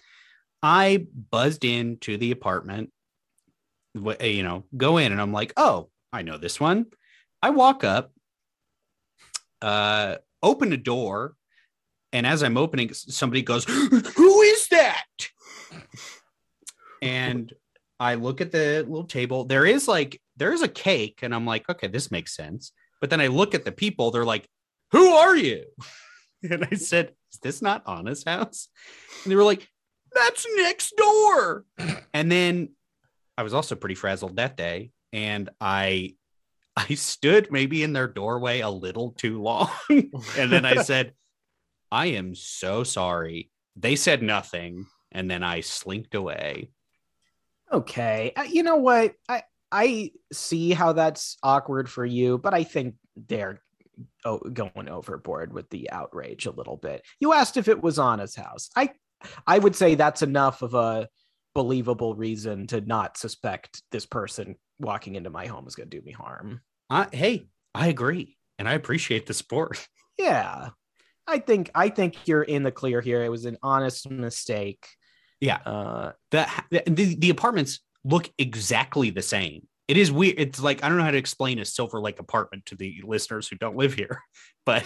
[0.61, 2.91] I buzzed into the apartment,
[3.93, 6.87] you know, go in and I'm like, oh, I know this one.
[7.41, 8.11] I walk up,
[9.61, 11.35] uh, open a door,
[12.11, 15.05] and as I'm opening, somebody goes, Who is that?
[17.03, 17.53] And
[17.99, 19.45] I look at the little table.
[19.45, 22.71] There is like, there's a cake, and I'm like, okay, this makes sense.
[22.99, 24.47] But then I look at the people, they're like,
[24.91, 25.65] Who are you?
[26.41, 28.69] And I said, Is this not Anna's house?
[29.23, 29.67] And they were like,
[30.13, 31.65] That's next door.
[32.13, 32.69] And then
[33.37, 34.91] I was also pretty frazzled that day.
[35.11, 36.15] And I
[36.77, 39.69] I stood maybe in their doorway a little too long.
[39.89, 41.13] and then I said,
[41.91, 43.51] I am so sorry.
[43.75, 44.85] They said nothing.
[45.11, 46.71] And then I slinked away.
[47.71, 48.31] Okay.
[48.35, 49.13] Uh, you know what?
[49.27, 52.95] I I see how that's awkward for you, but I think
[53.27, 53.61] they're
[54.25, 57.03] oh, going overboard with the outrage a little bit.
[57.19, 58.69] You asked if it was Anna's house.
[58.75, 58.91] I
[59.45, 61.09] I would say that's enough of a
[61.55, 66.05] believable reason to not suspect this person walking into my home is going to do
[66.05, 66.61] me harm.
[66.89, 68.37] I, hey, I agree.
[68.57, 69.87] And I appreciate the support.
[70.17, 70.71] Yeah.
[71.25, 73.23] I think I think you're in the clear here.
[73.23, 74.85] It was an honest mistake.
[75.39, 75.59] Yeah.
[75.65, 76.45] Uh the,
[76.87, 79.68] the the apartments look exactly the same.
[79.89, 80.35] It is weird.
[80.37, 83.47] It's like I don't know how to explain a Silver Lake apartment to the listeners
[83.47, 84.21] who don't live here,
[84.65, 84.85] but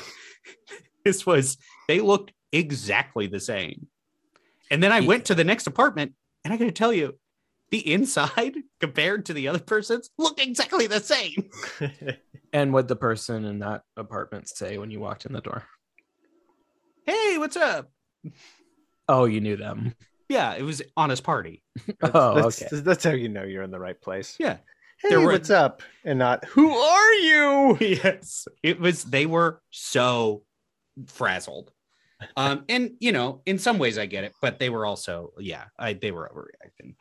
[1.06, 1.58] this was
[1.90, 3.88] they looked exactly the same.
[4.72, 5.08] And then I Yeah.
[5.08, 6.14] went to the next apartment,
[6.46, 7.20] and I got to tell you,
[7.70, 11.50] the inside compared to the other person's looked exactly the same.
[12.54, 15.66] and what the person in that apartment say when you walked in the door?
[17.06, 17.92] Hey, what's up?
[19.10, 19.94] Oh, you knew them.
[20.30, 21.62] Yeah, it was honest party.
[22.02, 22.80] Oh, that's, okay.
[22.82, 24.38] That's how you know you're in the right place.
[24.40, 24.58] Yeah.
[25.04, 25.84] Hey, were- what's up?
[26.06, 27.78] And not who are you?
[27.82, 30.44] yes it was they were so
[31.08, 31.72] frazzled
[32.38, 35.66] um and you know in some ways i get it but they were also yeah
[35.80, 36.96] i they were overreacting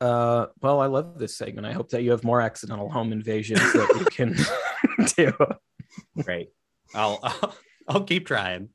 [0.00, 1.64] Uh, well, I love this segment.
[1.64, 4.34] I hope that you have more accidental home invasions that you can
[5.16, 5.32] do.
[6.24, 6.48] great
[6.94, 7.54] I'll, I'll
[7.88, 8.70] i'll keep trying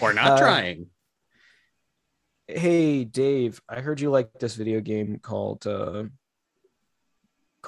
[0.00, 0.86] or not Uh, trying
[2.50, 6.04] Hey, Dave, I heard you like this video game called uh,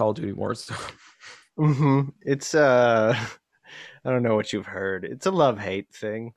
[0.00, 0.92] Call of Duty Warzone.
[1.58, 3.14] hmm It's uh,
[4.04, 5.04] I don't know what you've heard.
[5.04, 6.32] It's a love hate thing.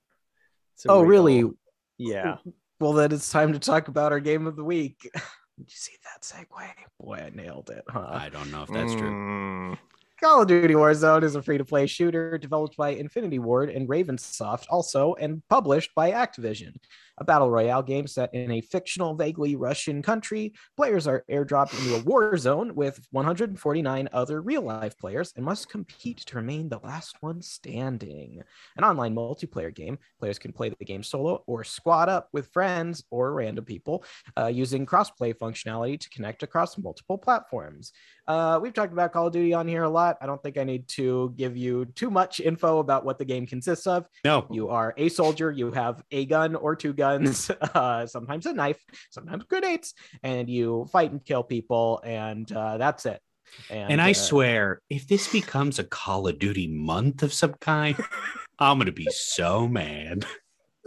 [0.90, 1.50] Oh, real- really?
[1.98, 2.38] Yeah.
[2.82, 4.98] Well, then it's time to talk about our game of the week.
[5.04, 5.22] Did
[5.60, 6.68] you see that segue?
[7.00, 8.10] Boy, I nailed it, huh?
[8.12, 9.78] i don't know if that's true Mm.
[10.22, 13.88] Call of Duty Warzone is a free to play shooter developed by Infinity Ward and
[13.88, 16.74] Ravensoft, also, and published by Activision.
[17.18, 20.54] A battle royale game set in a fictional, vaguely Russian country.
[20.76, 25.70] Players are airdropped into a war zone with 149 other real life players and must
[25.70, 28.42] compete to remain the last one standing.
[28.78, 33.04] An online multiplayer game, players can play the game solo or squad up with friends
[33.10, 34.04] or random people
[34.38, 37.92] uh, using crossplay functionality to connect across multiple platforms.
[38.28, 40.18] Uh, we've talked about Call of Duty on here a lot.
[40.22, 43.46] I don't think I need to give you too much info about what the game
[43.46, 44.08] consists of.
[44.24, 47.03] No, You are a soldier, you have a gun or two guns,
[47.74, 53.06] uh, sometimes a knife, sometimes grenades, and you fight and kill people, and uh, that's
[53.06, 53.22] it.
[53.70, 57.96] and I uh, swear, if this becomes a Call of Duty month of some kind,
[58.60, 60.26] I'm gonna be so mad.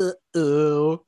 [0.01, 1.03] Uh-oh.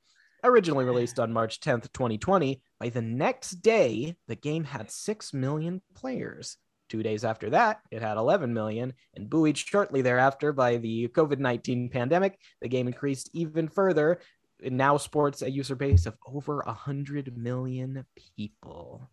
[0.44, 5.82] Originally released on March 10th, 2020, by the next day, the game had 6 million
[5.96, 6.56] players.
[6.88, 11.38] Two days after that, it had 11 million, and buoyed shortly thereafter by the COVID
[11.38, 14.20] 19 pandemic, the game increased even further.
[14.62, 18.04] Now sports a user base of over 100 million
[18.36, 19.08] people.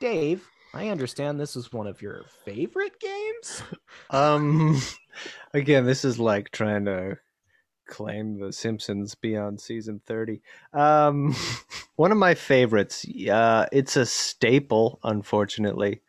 [0.00, 3.62] Dave, I understand this is one of your favorite games.
[4.10, 4.80] Um,
[5.54, 7.18] again, this is like trying to
[7.86, 10.42] claim the Simpsons beyond season 30.
[10.72, 11.34] Um,
[11.96, 16.02] one of my favorites, uh, it's a staple, unfortunately,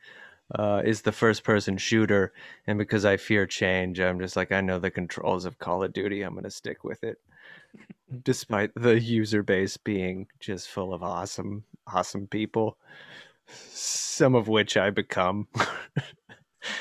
[0.53, 2.33] uh, is the first person shooter.
[2.67, 5.93] And because I fear change, I'm just like, I know the controls of Call of
[5.93, 6.21] Duty.
[6.21, 7.19] I'm going to stick with it.
[8.23, 12.77] Despite the user base being just full of awesome, awesome people,
[13.47, 15.47] some of which I become.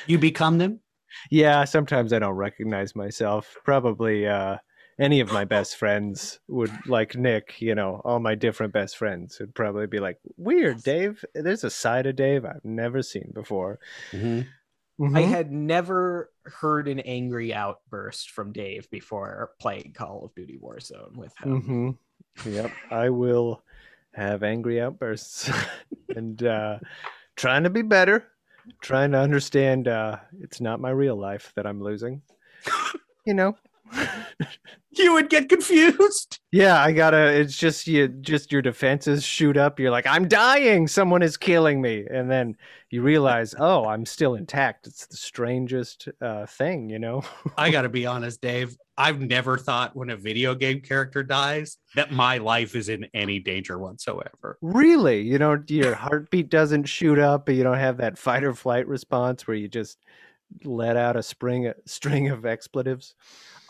[0.07, 0.81] You become them?
[1.31, 3.57] Yeah, sometimes I don't recognize myself.
[3.65, 4.57] Probably uh,
[4.99, 9.39] any of my best friends would, like Nick, you know, all my different best friends
[9.39, 11.25] would probably be like, Weird, Dave.
[11.35, 13.79] There's a side of Dave I've never seen before.
[14.99, 15.29] I Mhm.
[15.29, 21.37] had never heard an angry outburst from Dave before playing Call of Duty Warzone with
[21.39, 21.99] him.
[22.45, 22.51] Mhm.
[22.51, 22.71] Yep.
[22.91, 23.63] I will
[24.13, 25.51] have angry outbursts
[26.17, 26.79] and uh,
[27.37, 28.27] trying to be better,
[28.81, 32.23] trying to understand uh, it's not my real life that I'm losing.
[33.27, 33.57] You know?
[34.99, 36.41] You would get confused.
[36.53, 37.27] Yeah, I gotta.
[37.39, 38.09] It's just you.
[38.09, 39.79] Just your defenses shoot up.
[39.79, 40.89] You're like, I'm dying.
[40.89, 42.57] Someone is killing me, and then
[42.91, 44.87] you realize, oh, I'm still intact.
[44.87, 47.23] It's the strangest uh, thing, you know.
[47.59, 48.77] I gotta be honest, Dave.
[48.97, 53.39] I've never thought when a video game character dies that my life is in any
[53.39, 54.57] danger whatsoever.
[54.63, 57.51] really, you know, your heartbeat doesn't shoot up.
[57.51, 59.99] You don't have that fight or flight response where you just
[60.65, 63.15] let out a spring string of expletives.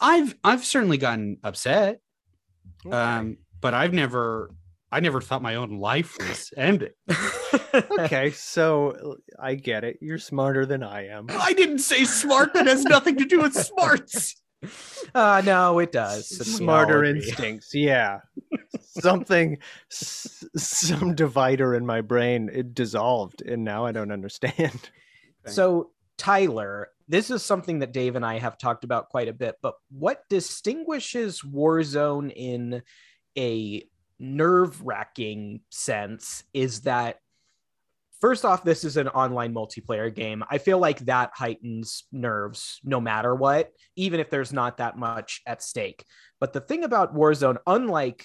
[0.00, 2.00] I've I've certainly gotten upset,
[2.86, 2.96] Okay.
[2.96, 4.50] um, but I've never
[4.92, 6.92] I never thought my own life was ending.
[7.98, 9.98] okay, so I get it.
[10.00, 11.26] You're smarter than I am.
[11.30, 12.54] I didn't say smart.
[12.54, 14.36] That has nothing to do with smarts.
[15.14, 16.26] Uh, no, it does.
[16.28, 18.18] smarter instincts yeah
[18.80, 19.58] something
[19.92, 24.90] s- some divider in my brain it dissolved and now i don't understand
[25.46, 29.56] So, Tyler, this is something that Dave and I have talked about quite a bit,
[29.62, 32.82] but what distinguishes Warzone in
[33.38, 33.86] a
[34.18, 37.20] nerve wracking sense is that,
[38.20, 40.42] first off, this is an online multiplayer game.
[40.50, 45.42] I feel like that heightens nerves no matter what, even if there's not that much
[45.46, 46.04] at stake.
[46.40, 48.24] But the thing about Warzone, unlike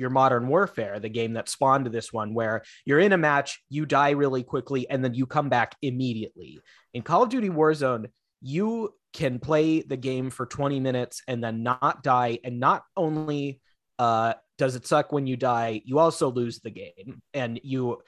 [0.00, 3.86] your modern warfare the game that spawned this one where you're in a match you
[3.86, 6.58] die really quickly and then you come back immediately
[6.92, 8.06] in Call of Duty Warzone,
[8.40, 12.38] you can play the game for 20 minutes and then not die.
[12.44, 13.60] And not only
[13.98, 17.22] uh, does it suck when you die, you also lose the game.
[17.34, 18.02] And you,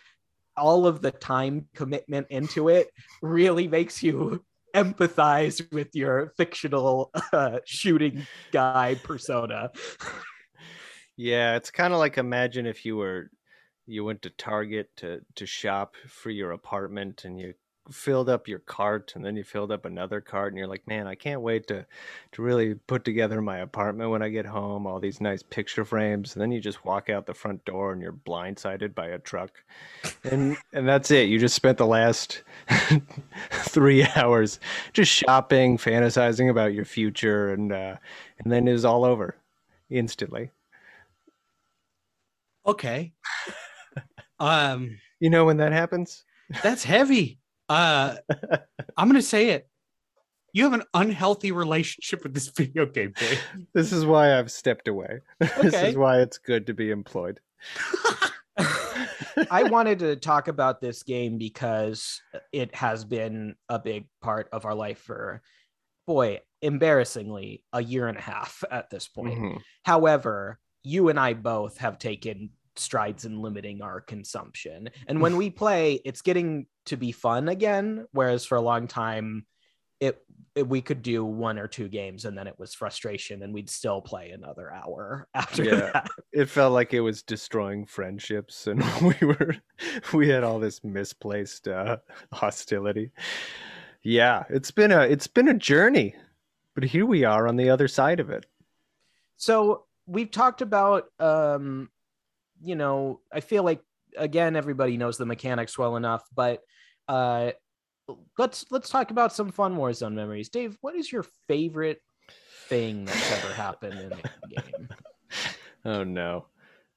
[0.57, 7.59] all of the time commitment into it really makes you empathize with your fictional uh,
[7.65, 9.71] shooting guy persona.
[11.17, 13.31] yeah it's kind of like imagine if you were
[13.87, 17.55] you went to target to to shop for your apartment and you
[17.91, 21.09] filled up your cart and then you filled up another cart and you're like man
[21.09, 21.85] i can't wait to
[22.31, 26.33] to really put together my apartment when i get home all these nice picture frames
[26.33, 29.65] and then you just walk out the front door and you're blindsided by a truck
[30.25, 31.29] and and that's it.
[31.29, 32.43] You just spent the last
[33.51, 34.61] three hours
[34.93, 37.97] just shopping fantasizing about your future and uh
[38.39, 39.37] and then it was all over
[39.91, 40.51] instantly
[42.67, 43.13] Okay.
[44.39, 46.25] Um, you know when that happens
[46.63, 47.39] that's heavy.
[47.69, 48.17] Uh,
[48.97, 49.69] I'm gonna say it.
[50.53, 53.41] You have an unhealthy relationship with this video game, Dave.
[53.73, 57.41] this is why i've stepped away this is why it's good to be employed
[59.51, 62.21] I wanted to talk about this game because
[62.53, 65.41] it has been a big part of our life for,
[66.07, 69.39] boy, embarrassingly, a year and a half at this point.
[69.39, 69.63] Mhm.
[69.85, 74.89] However, you and I both have taken strides in limiting our consumption.
[75.07, 78.07] And when we play, it's getting to be fun again.
[78.13, 79.45] Whereas for a long time,
[80.01, 80.21] it,
[80.57, 83.71] it, we could do one or two games and then it was frustration and we'd
[83.71, 85.91] still play another hour after Yeah.
[85.93, 86.09] that.
[86.33, 88.83] It felt like it was destroying friendships, and
[89.21, 89.55] we were
[90.13, 91.99] we had all this misplaced uh,
[92.33, 93.13] hostility.
[94.03, 96.17] Yeah, it's been a it's been a journey,
[96.75, 98.47] but here we are on the other side of it.
[99.37, 101.89] So we've talked about, um,
[102.61, 103.81] you know, I feel like
[104.17, 106.61] again everybody knows the mechanics well enough, but
[107.09, 107.53] uh,
[108.39, 110.49] let's let's talk about some fun Warzone memories.
[110.49, 112.01] Dave, what is your favorite
[112.69, 114.89] thing that's ever happened in a game?
[115.85, 116.47] Oh no.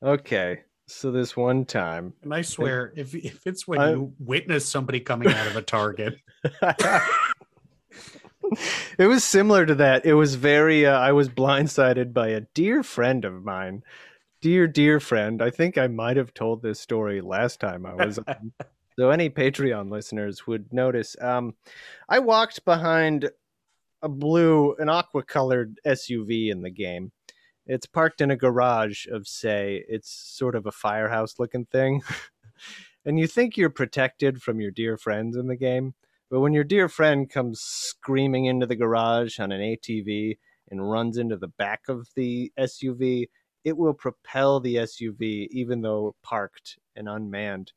[0.03, 2.13] Okay, so this one time.
[2.21, 5.61] And I swear, if if it's when I- you witness somebody coming out of a
[5.63, 6.19] target,
[8.97, 10.05] it was similar to that.
[10.05, 10.85] It was very.
[10.85, 13.83] Uh, I was blindsided by a dear friend of mine,
[14.41, 15.41] dear dear friend.
[15.41, 18.19] I think I might have told this story last time I was.
[18.19, 18.53] on.
[18.99, 21.15] so any Patreon listeners would notice.
[21.21, 21.55] Um,
[22.07, 23.29] I walked behind
[24.01, 27.11] a blue, an aqua colored SUV in the game.
[27.65, 29.83] It's parked in a garage of say.
[29.87, 32.03] It's sort of a firehouse looking thing.
[33.05, 35.95] and you think you're protected from your dear friends in the game.
[36.35, 40.37] But when your dear friend comes screaming into the garage on an ATV
[40.69, 43.29] and runs into the back of the SUV,
[43.63, 47.71] it will propel the SUV, even though parked and unmanned,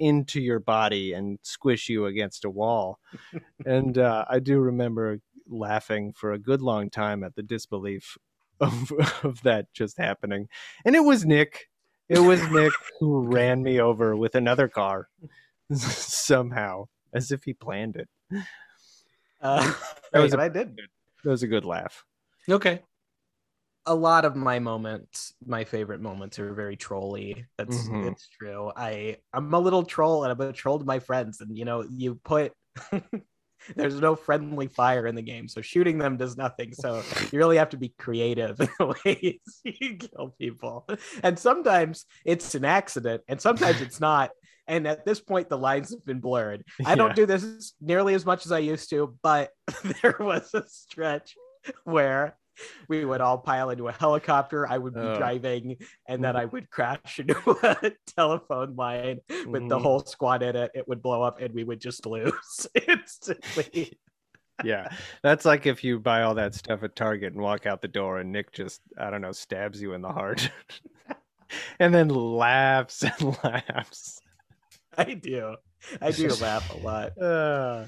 [0.00, 2.98] into your body and squish you against a wall.
[3.64, 8.18] and uh, I do remember laughing for a good long time at the disbelief
[8.58, 8.90] of,
[9.22, 10.48] of that just happening.
[10.84, 11.68] And it was Nick.
[12.08, 15.08] It was Nick who ran me over with another car
[15.72, 18.08] somehow, as if he planned it.
[19.40, 19.72] Uh,
[20.12, 20.76] That was a- I did.
[21.24, 22.04] That was a good laugh.
[22.48, 22.80] okay,
[23.86, 27.46] a lot of my moments, my favorite moments, are very trolly.
[27.58, 28.12] That's Mhm.
[28.12, 28.70] it's true.
[28.76, 31.40] I I'm a little troll, and I'm a troll to my friends.
[31.40, 32.52] And you know, you put
[33.76, 36.72] there's no friendly fire in the game, so shooting them does nothing.
[36.72, 40.88] So you really have to be creative in the ways you kill people.
[41.24, 44.30] And sometimes it's an accident, and sometimes it's not.
[44.68, 46.64] And at this point, the lines have been blurred.
[46.86, 49.50] I don't do this nearly as much as I used to, but
[50.02, 51.34] there was a stretch
[51.84, 52.36] where
[52.86, 54.68] we would all pile into a helicopter.
[54.68, 55.16] I would be Oh.
[55.16, 59.82] driving, and then I would crash into a telephone line with the Mhm.
[59.82, 60.70] whole squad in it.
[60.74, 63.98] It would blow up, and we would just lose instantly.
[64.64, 67.88] yeah, that's like if you buy all that stuff at Target and walk out the
[67.88, 70.50] door, and Nick just I don't know stabs you in the heart,
[71.80, 74.20] and then laughs and laughs.
[74.98, 75.56] I do.
[76.00, 77.18] I do laugh a lot.
[77.20, 77.86] Uh,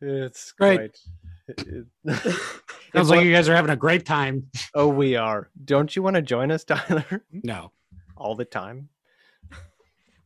[0.00, 0.98] it's great.
[1.48, 1.56] quite.
[1.66, 1.86] it-
[2.94, 4.48] sounds like you guys are having a great time.
[4.74, 5.48] oh, we are.
[5.64, 7.24] Don't you want to join us, Tyler?
[7.30, 7.72] No,
[8.16, 8.88] All the time.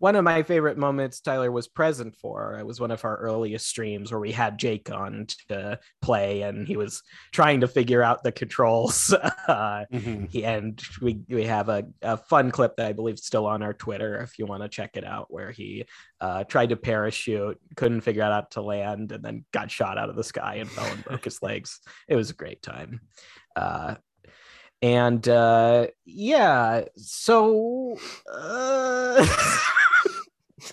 [0.01, 2.59] One of my favorite moments Tyler was present for.
[2.59, 6.67] It was one of our earliest streams where we had Jake on to play, and
[6.67, 9.15] he was trying to figure out the controls.
[9.47, 10.31] Uh, Mhm.
[10.31, 13.63] he, and we we have a, a fun clip that I believe is still on
[13.63, 15.87] our Twitter if you want to check it out, where he
[16.21, 20.09] uh, tried to parachute, couldn't figure out how to land, and then got shot out
[20.09, 21.81] of the sky and fell and broke his legs.
[22.09, 23.01] It was a great time.
[23.57, 23.97] Uh,
[24.83, 27.99] and uh, yeah, so
[28.33, 29.27] uh?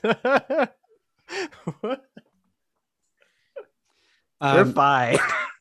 [0.04, 1.97] we're
[4.39, 5.17] Um, fine.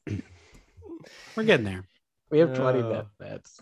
[1.36, 1.84] we're getting there.
[2.30, 3.04] We have 20 Uh.
[3.20, 3.60] minutes.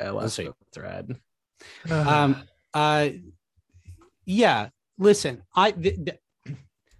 [0.00, 0.44] I lost see.
[0.44, 1.16] the thread.
[1.90, 2.36] um
[2.74, 3.08] uh
[4.26, 6.18] yeah listen i th- th-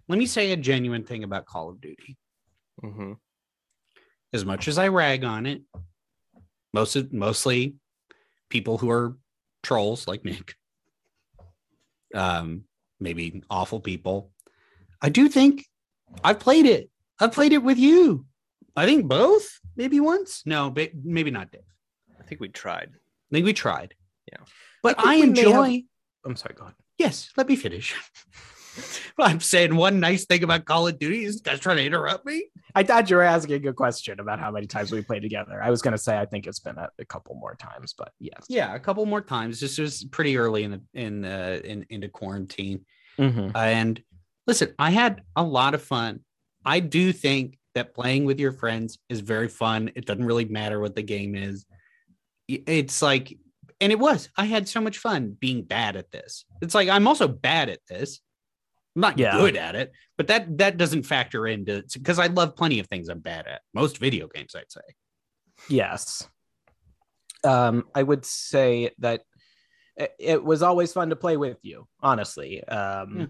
[0.09, 2.17] let me say a genuine thing about call of duty
[2.83, 3.17] Mhm.
[4.33, 5.63] as much as i rag on it
[6.73, 7.75] most of, mostly
[8.49, 9.17] people who are
[9.65, 10.55] trolls like nick
[12.15, 12.65] um
[13.01, 14.31] maybe awful people
[15.03, 15.67] i do think
[16.23, 18.25] i've played it i've played it with you
[18.77, 21.63] i think both maybe once no ba- maybe not dave
[22.21, 22.91] I think we tried.
[22.95, 23.95] i think we tried
[24.33, 24.39] Yeah.
[24.83, 25.85] but I i, think we may have- enjoy
[26.27, 26.75] I'm sorry, go ahead.
[26.97, 27.95] Yes, let me finish.
[29.17, 31.85] well, I'm saying one nice thing about Call of Duty is this guy's trying to
[31.85, 32.47] interrupt me.
[32.75, 35.63] I thought you were asking a question about how many times we played together.
[35.63, 38.13] I was going to say I think it's been a, a couple more times, but
[38.19, 38.47] yes.
[38.49, 39.61] Yeah, a couple more times.
[39.61, 42.85] This was pretty early in the in uh in into quarantine.
[43.19, 43.53] Mhm.
[43.55, 44.03] And
[44.47, 46.21] listen, I had a lot of fun.
[46.65, 49.91] I do think that playing with your friends is very fun.
[49.95, 51.67] It doesn't really matter what the game is.
[52.49, 53.37] It's like,
[53.81, 54.29] and it was.
[54.37, 56.45] I had so much fun being bad at this.
[56.63, 58.21] It's like I'm also bad at this.
[58.97, 59.37] I'm not Yeah.
[59.37, 63.09] good at it, but that that doesn't factor into because I love plenty of things
[63.09, 63.63] I'm bad at.
[63.73, 64.81] Most video games, I'd say.
[65.69, 66.29] Yes.
[67.45, 69.23] um, I would say that
[69.97, 72.63] it, it was always fun to play with you, honestly.
[72.65, 73.27] Um, Yeah.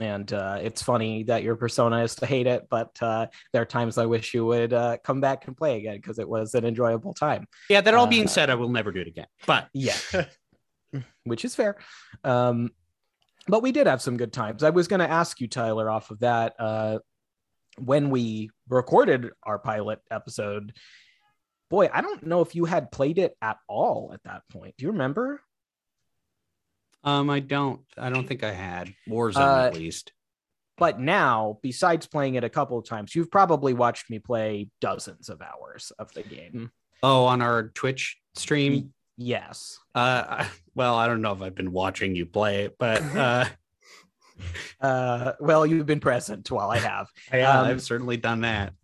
[0.00, 3.64] And uh, it's funny that your persona is to hate it, but uh, there are
[3.64, 6.64] times I wish you would uh, come back and play again because it was an
[6.64, 7.46] enjoyable time.
[7.70, 9.28] Yeah, that all being Uh, said, I will never do it again.
[9.46, 9.94] But Yeah,
[11.22, 11.76] which is fair.
[12.24, 12.70] Um,
[13.48, 14.62] but we did have some good times.
[14.62, 16.54] I was going to ask you, Tyler, off of that.
[16.58, 16.98] Uh,
[17.78, 20.72] when we recorded our pilot episode,
[21.70, 24.74] boy, I don't know if you had played it at all at that point.
[24.78, 25.40] Do you remember?
[27.02, 27.80] um, I don't.
[27.98, 30.12] I don't think I had Warzone Uh, at least.
[30.76, 35.28] But now, besides playing it a couple of times, you've probably watched me play dozens
[35.28, 36.70] of hours of the game.
[37.02, 38.92] Oh, on our Twitch stream.
[39.16, 39.78] Yes.
[39.94, 43.44] Uh, I- well, I don't know if I've been watching you play but uh,
[44.80, 47.08] Uh, well, you've been present while I have.
[47.32, 48.74] yeah, Um, I've certainly done that.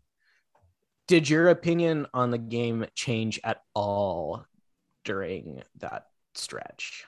[1.09, 4.45] Did your opinion on the game change at all
[5.05, 6.07] during that
[6.37, 7.05] stretch?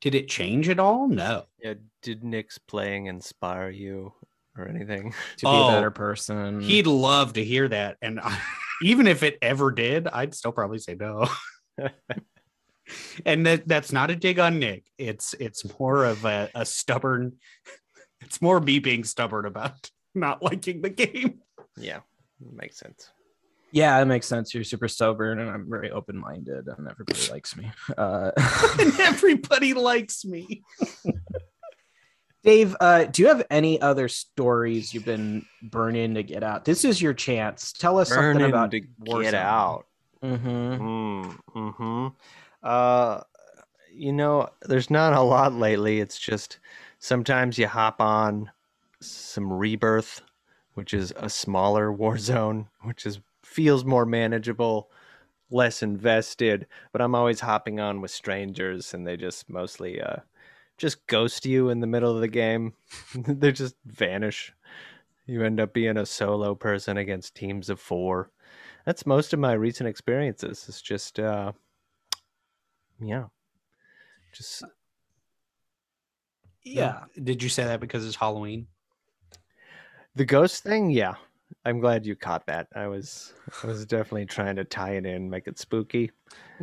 [0.00, 1.08] Did it change at all?
[1.08, 1.44] No.
[1.62, 4.14] Yeah, did Nick's playing inspire you
[4.56, 5.12] or anything?
[5.38, 6.60] To be Oh, a better person.
[6.62, 8.18] He'd love to hear that, and
[8.82, 11.26] even if it ever did, I'd still probably say no.
[13.26, 14.84] And that that's not a dig on Nick.
[14.98, 17.34] It's it's more of a, a stubborn.
[18.20, 21.40] It's more me being stubborn about not liking the game.
[21.76, 21.98] Yeah,
[22.40, 23.10] makes sense.
[23.70, 24.54] yeah, it makes sense.
[24.54, 27.70] You're super stubborn, and I'm very open minded, and everybody likes me.
[27.98, 28.30] Uh,
[28.80, 30.62] and everybody likes me.
[32.42, 36.64] Dave, uh, do you have any other stories you've been burning to get out?
[36.64, 37.72] This is your chance.
[37.72, 39.22] Tell us something about to Warzone.
[39.22, 39.86] get out.
[40.22, 41.28] Mm-hmm.
[41.58, 42.08] Mm, hmm
[42.64, 43.20] Uh,
[43.92, 46.00] you know, there's not a lot lately.
[46.00, 46.58] It's just
[46.98, 48.50] sometimes you hop on
[49.00, 50.22] some Rebirth,
[50.74, 54.90] which is a smaller Warzone, which is feels more manageable,
[55.50, 56.66] less invested.
[56.90, 60.16] But I'm always hopping on with strangers, and they just mostly uh,
[60.78, 62.74] just ghost you in the middle of the game.
[63.14, 64.52] they just vanish.
[65.26, 68.30] You end up being a solo person against teams of four
[68.84, 71.52] that's most of my recent experiences it's just uh
[73.06, 73.24] yeah
[74.32, 74.64] just
[76.62, 77.04] Yeah.
[77.22, 78.66] Did you say that because it's Halloween?
[80.16, 81.14] the ghost thing yeah
[81.64, 83.32] i'm glad you caught that i was
[83.64, 86.12] i was definitely trying to tie it in make it spooky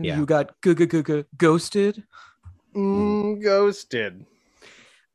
[0.02, 0.18] Yeah.
[0.18, 2.04] You got g- g- ghosted.
[2.74, 4.26] mm, ghosted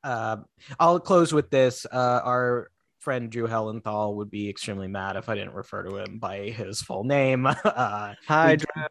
[0.05, 0.37] Uh,
[0.79, 1.87] I'll close with this.
[1.91, 2.71] Uh, our
[3.01, 6.83] friend Drew Hellenthal would be extremely mad if I didn't refer to him by his
[6.83, 7.47] full name.
[7.65, 8.85] Uh, hi Drew.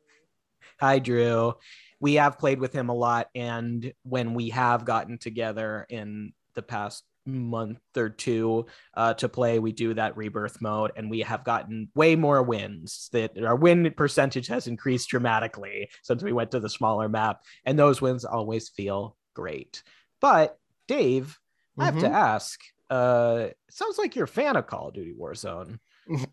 [0.81, 1.53] Hi, Drew.
[1.99, 6.61] We have played with him a lot, and when we have gotten together in the
[6.61, 11.43] past month or two uh, to play, we do that rebirth mode, and we have
[11.43, 13.09] gotten way more wins.
[13.13, 17.79] That our win percentage has increased dramatically since we went to the smaller map, and
[17.79, 19.81] those wins always feel great.
[20.21, 21.39] But Dave,
[21.79, 22.11] I have to Mhm.
[22.13, 22.59] ask.
[22.89, 25.79] Uh, sounds like you're a fan of Call of Duty Warzone.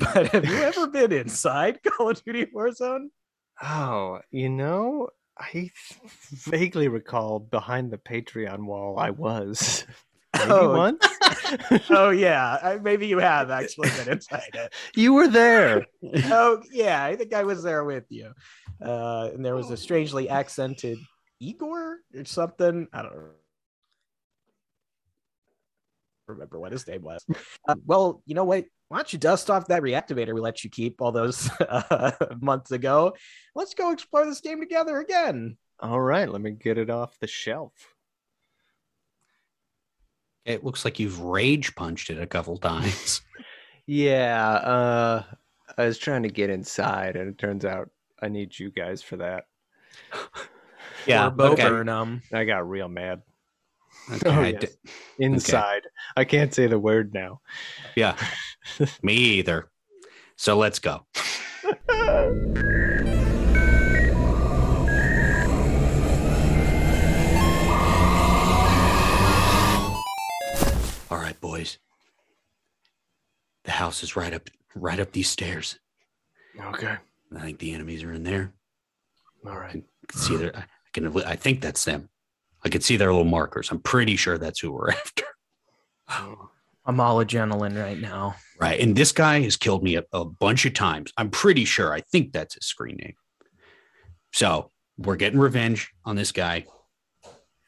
[0.00, 3.10] But have you ever been inside Call of Duty Warzone?
[3.62, 5.70] Oh you know i
[6.30, 9.84] vaguely recall behind the patreon wall i was
[10.36, 10.76] maybe Oh.
[10.76, 11.04] once
[11.90, 14.72] oh yeah, I, maybe you have actually been inside it.
[14.94, 15.86] you were there
[16.26, 18.32] Oh yeah, I think I was there with you.
[18.84, 20.98] Uh, and there was a strangely accented
[21.40, 22.86] Igor or something.
[22.92, 23.14] I don't
[26.26, 27.24] remember what his name was.
[27.66, 28.66] Uh, well, you know what?
[28.88, 32.70] Why don't you dust off that reactivator we let you keep all those uh, months
[32.70, 33.14] ago?
[33.54, 35.56] Let's go explore this game together again.
[35.80, 37.72] all right let me get it off the shelf
[40.44, 43.22] It looks like you've rage punched it a couple times.
[43.90, 45.22] Yeah, uh
[45.78, 47.88] I was trying to get inside and it turns out
[48.20, 49.44] I need you guys for that.
[51.08, 51.70] or Bo okay.
[51.70, 52.20] Burnham.
[52.30, 53.22] I got real mad.
[54.12, 54.60] Okay, Oh, yes.
[54.60, 55.82] di- Inside.
[56.16, 57.40] I can't say the word now.
[57.96, 58.14] yeah,
[59.02, 59.70] me either.
[60.36, 61.04] So let's go.
[71.10, 71.78] All right, boys.
[73.64, 75.78] The house is right up, right up these stairs.
[76.60, 76.96] Okay.
[77.36, 78.52] I think the enemies are in there.
[79.46, 79.82] All right.
[80.02, 80.56] I can see their.
[80.56, 81.16] I can.
[81.22, 82.08] I think that's them.
[82.64, 83.70] I can see their little markers.
[83.70, 85.24] I'm pretty sure that's who we're after.
[86.10, 86.50] Oh.
[86.88, 88.34] I'm all adrenaline right now.
[88.58, 88.80] Right.
[88.80, 91.12] And this guy has killed me a, a bunch of times.
[91.18, 91.92] I'm pretty sure.
[91.92, 93.14] I think that's his screen name.
[94.32, 96.64] So we're getting revenge on this guy.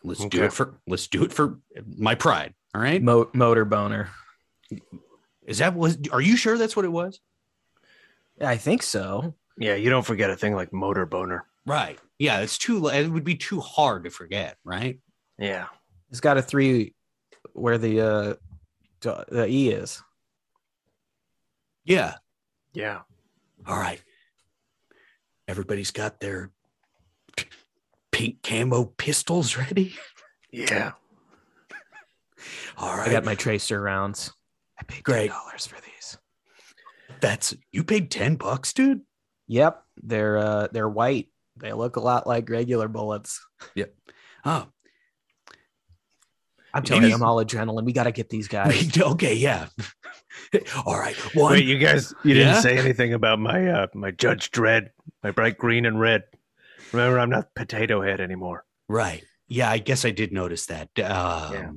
[0.02, 1.58] Let's do it for let's do it for
[1.98, 2.54] my pride.
[2.74, 3.02] All right.
[3.02, 4.08] Mo- motor boner.
[5.46, 7.20] Is that was are you sure that's what it was?
[8.40, 9.34] I think so.
[9.58, 11.44] Yeah, you don't forget a thing like motor boner.
[11.66, 11.98] Right.
[12.18, 14.98] Yeah, it's too it would be too hard to forget, right?
[15.38, 15.66] Yeah.
[16.08, 16.94] It's got a three
[17.52, 18.34] where the uh
[19.00, 20.02] d- the E is.
[21.84, 22.14] Yeah.
[22.72, 23.00] Yeah.
[23.66, 24.00] All right.
[25.48, 26.50] Everybody's got their
[28.12, 29.94] pink camo pistols ready.
[30.52, 30.92] Yeah.
[32.78, 33.08] All right.
[33.08, 34.32] I got my tracer rounds.
[34.78, 35.30] I paid Great.
[35.30, 36.18] dollars for these.
[37.20, 39.02] That's you paid 10 bucks, dude.
[39.48, 41.26] Yep, they're uh they're white.
[41.56, 43.44] They look a lot like regular bullets.
[43.74, 43.92] Yep.
[44.44, 44.68] Oh,
[46.72, 47.84] I'm telling you, I'm all adrenaline.
[47.84, 48.96] We got to get these guys.
[48.98, 49.66] okay, yeah.
[50.86, 51.16] All right.
[51.34, 51.52] One.
[51.52, 52.44] Wait, you guys, you Yeah?
[52.52, 54.88] didn't say anything about my uh, my Judge Dredd,
[55.22, 56.24] my bright green and red.
[56.92, 58.64] Remember, I'm not Potato Head anymore.
[58.88, 59.24] Right.
[59.48, 60.88] Yeah, I guess I did notice that.
[60.98, 61.70] Um, Yeah.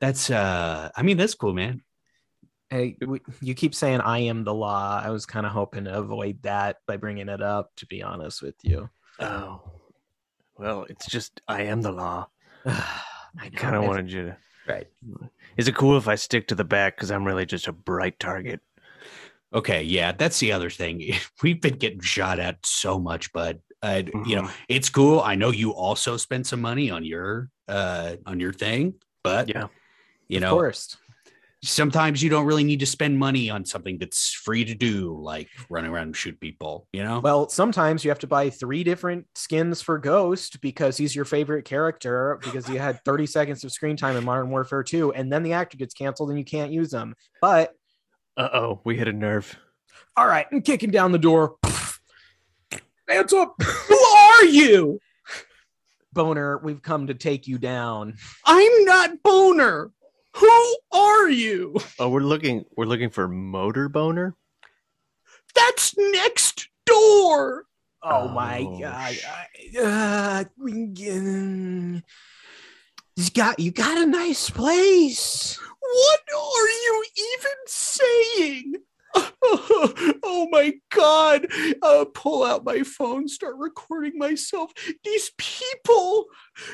[0.00, 1.82] That's uh I mean that's cool, man.
[2.70, 2.96] Hey,
[3.40, 5.00] you keep saying I am the law.
[5.02, 7.70] I was kind of hoping to avoid that by bringing it up.
[7.76, 8.88] To be honest with you,
[9.18, 9.60] Oh,
[10.56, 12.28] well, it's just I am the law.
[13.38, 14.36] I I kind of wanted you to.
[14.66, 14.86] Right.
[15.56, 18.18] Is it cool if I stick to the back because I'm really just a bright
[18.20, 18.60] target?
[19.52, 21.12] Okay, yeah, that's the other thing.
[21.42, 24.52] We've been getting shot at so much, but uh, you know, Mhm.
[24.68, 25.20] it's cool.
[25.20, 29.68] I know you also spent some money on your uh on your thing, but Yeah.
[30.28, 30.96] you know, Of course.
[31.62, 35.48] Sometimes you don't really need to spend money on something that's free to do, like
[35.68, 37.20] run around and shoot people, you know?
[37.20, 41.64] Well, sometimes you have to buy three different skins for Ghost because he's your favorite
[41.64, 45.42] character because you had 30 seconds of screen time in Modern Warfare 2, and then
[45.42, 47.14] the actor gets canceled and you can't use them.
[47.40, 47.74] But
[48.36, 49.54] Uh oh, we hit a nerve.
[50.16, 51.56] all right, I'm kicking down the door.
[53.08, 53.54] Hands up.
[53.60, 55.00] Who are you?
[56.12, 58.14] Boner, we've come to take you down.
[58.44, 59.90] I'm not Boner.
[60.36, 61.76] Who are you?
[61.98, 62.64] Oh, we're looking.
[62.76, 64.34] We're looking for motor boner.
[65.54, 67.64] That's next door.
[68.02, 69.14] Oh, my Oh, god.
[69.14, 70.44] sh- I- uh,
[70.96, 72.02] can-
[73.16, 75.58] you got you got a nice place.
[75.80, 78.74] What are you even saying?
[79.42, 81.46] oh my god.
[81.82, 84.72] Uh, pull out my phone, start recording myself.
[85.04, 86.26] These people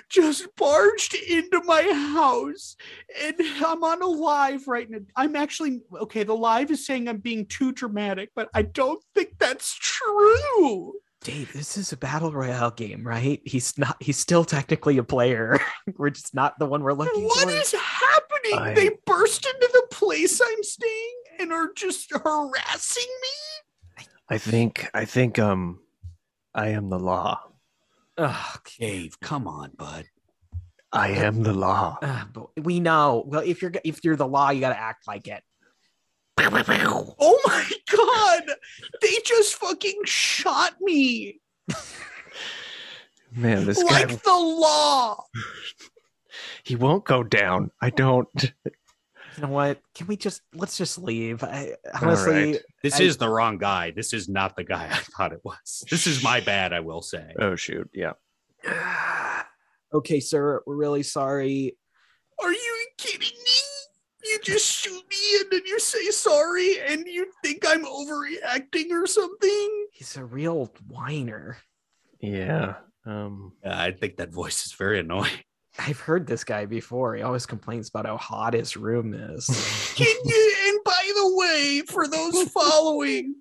[0.09, 2.77] just barged into my house
[3.23, 4.99] and I'm on a live right now.
[5.15, 6.25] I'm actually okay.
[6.25, 10.95] The live is saying I'm being too dramatic, but I don't think that's true.
[11.23, 13.41] Dave, this is a battle royale game, right?
[13.45, 15.61] He's not he's still technically a player.
[15.97, 17.47] we're just not the one we're looking What for.
[17.47, 18.59] What is happening?
[18.59, 24.05] I- They burst into the place I'm staying and are just harassing me.
[24.29, 24.89] I think.
[24.95, 25.39] I think.
[25.39, 25.81] Um,
[26.55, 27.41] I am the law.
[28.19, 30.07] Ugh, Dave, come on, bud.
[30.93, 31.99] I am the law.
[32.01, 33.25] uh, but we know.
[33.27, 35.43] Well, if you're if you're the law, you got to act like it.
[37.19, 38.57] Oh my god!
[39.03, 41.41] They just fucking shot me
[43.33, 44.15] Man, this like guy.
[44.25, 45.25] the law.
[46.65, 47.71] He won't go down.
[47.81, 48.29] I don't.
[49.37, 49.81] You know what?
[49.95, 51.45] Can we just let's just leave?
[51.45, 52.61] I, honestly, right.
[52.83, 53.91] This I- is the wrong guy.
[53.91, 55.85] This is not the guy I thought it was.
[55.91, 57.35] This is my bad, I will say.
[57.39, 57.91] Oh shoot!
[57.93, 58.13] Yeah.
[59.93, 61.77] okay, sir, we're really sorry.
[62.43, 63.61] Are you kidding me?
[64.25, 69.07] You just shoot me and then you say sorry and you think I'm overreacting or
[69.07, 69.87] something?
[69.93, 71.59] He's a real whiner.
[72.21, 72.77] Yeah.
[73.05, 73.53] Um.
[73.65, 75.31] I think that voice is very annoying.
[75.79, 77.15] I've heard this guy before.
[77.15, 79.47] He always complains about how hot his room is.
[79.97, 83.35] Can you, and by the way, for those following,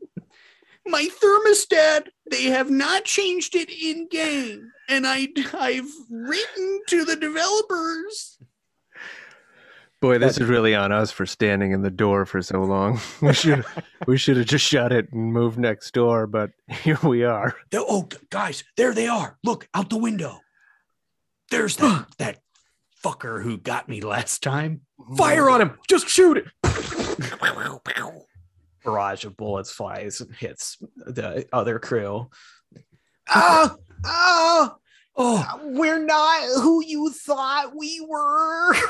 [0.85, 4.71] my thermostat, they have not changed it in game.
[4.87, 8.37] And I, I've written to the developers.
[10.01, 12.99] Boy, this is really on us for standing in the door for so long.
[13.21, 13.65] We should
[14.05, 17.55] we should have just shut it and moved next door, but here we are.
[17.73, 19.39] Oh, guys, there they are.
[19.43, 20.41] Look out the window.
[21.55, 22.39] There's that, that
[23.01, 24.81] fucker who got me last time.
[25.15, 25.79] Fire on him!
[25.87, 26.45] Just shoot it!
[28.83, 32.29] Barrage of bullets flies and hits the other crew.
[33.29, 33.73] Ah!
[34.05, 34.75] Ah!
[35.15, 38.75] Oh, We're not who you thought we were.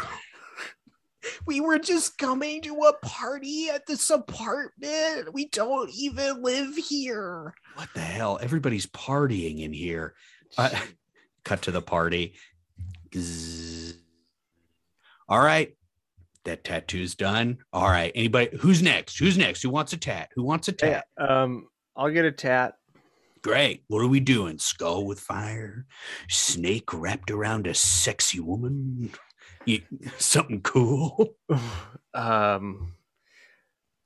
[1.47, 5.33] We were just coming to a party at this apartment.
[5.33, 7.55] We don't even live here.
[7.73, 8.37] what the hell?
[8.43, 10.13] Everybody's partying in here.
[10.55, 10.69] Uh,
[11.43, 12.35] cut to the party.
[13.15, 13.95] Zzz.
[15.27, 15.75] All right.
[16.43, 17.57] That tattoo's done.
[17.73, 18.11] All right.
[18.13, 19.17] Anybody who's next?
[19.17, 19.63] Who's next?
[19.63, 20.29] Who wants a tat?
[20.35, 21.05] Who wants a tat?
[21.17, 22.75] Um, I'll get a tat.
[23.41, 23.83] Great.
[23.87, 24.59] What are we doing?
[24.59, 25.85] Skull with fire?
[26.29, 29.11] Snake wrapped around a sexy woman?
[29.65, 29.81] You,
[30.17, 31.35] something cool?
[32.13, 32.93] Um,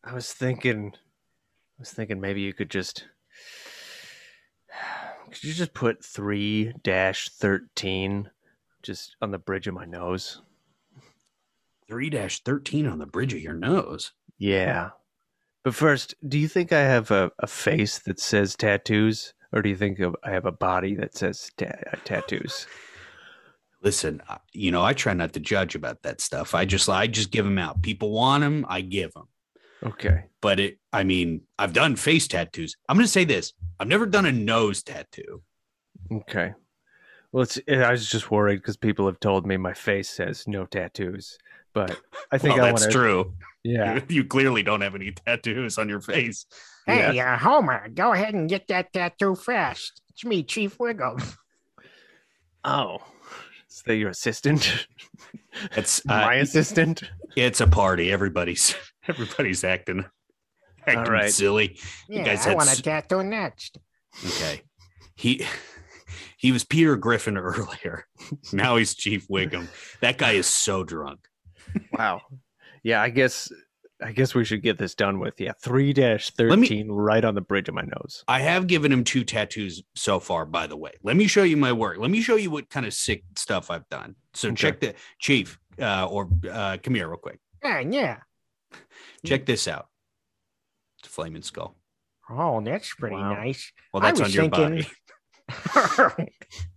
[0.04, 3.06] I was thinking, I was thinking maybe you could just
[5.32, 8.32] Could you just put three dash thirteen
[8.84, 10.42] just on the bridge of my nose?
[11.88, 14.14] Three dash thirteen on the bridge of your nose.
[14.38, 14.92] Yeah.
[15.64, 19.70] But first, do you think I have a, a face that says tattoos, or do
[19.70, 22.66] you think of, I have a body that says ta- uh, tattoos?
[23.82, 24.22] Listen,
[24.52, 26.54] you know I try not to judge about that stuff.
[26.54, 27.82] I just I just give them out.
[27.82, 29.28] People want them, I give them.
[29.84, 30.26] Okay.
[30.42, 32.76] But it, I mean, I've done face tattoos.
[32.88, 35.42] I'm going to say this: I've never done a nose tattoo.
[36.12, 36.54] Okay.
[37.32, 40.66] Well, it's, I was just worried because people have told me my face says no
[40.66, 41.38] tattoos,
[41.74, 42.00] but
[42.32, 42.98] I think well, I that's want to.
[42.98, 43.34] true.
[43.64, 43.96] Yeah.
[43.96, 46.46] You, you clearly don't have any tattoos on your face.
[46.86, 50.02] Hey, uh, Homer, go ahead and get that tattoo fast.
[50.10, 51.36] It's me, Chief Wiggum.
[52.64, 52.98] Oh,
[53.70, 54.88] is that your assistant?
[55.78, 57.04] It's my uh, assistant.
[57.36, 58.12] it's a party.
[58.12, 58.76] Everybody's
[59.08, 60.06] everybody's acting
[60.88, 61.32] acting right.
[61.32, 61.78] silly.
[62.08, 63.78] Yeah, guys I had want s- a tattoo next.
[64.26, 64.62] Okay.
[65.16, 65.46] He
[66.40, 68.06] he was Peter Griffin earlier.
[68.54, 69.68] Now he's Chief Wiggum.
[70.02, 71.20] That guy is so drunk.
[71.94, 72.22] Wow.
[72.82, 73.52] Yeah, I guess
[74.02, 75.42] I guess we should get this done with.
[75.42, 78.24] Yeah, three dash me- thirteen right on the bridge of my nose.
[78.30, 80.92] I have given him two tattoos so far, by the way.
[81.04, 81.98] Let me show you my work.
[81.98, 84.16] Let me show you what kind of sick stuff I've done.
[84.34, 84.56] So Okay.
[84.56, 87.40] check the chief, uh, or uh, come here real quick.
[87.62, 88.18] Yeah, yeah.
[89.26, 89.88] Check this out.
[91.00, 91.76] It's a flaming skull.
[92.30, 93.34] Oh, that's pretty Wow.
[93.34, 93.72] nice.
[93.94, 94.88] Well, I that's on your thinking- body.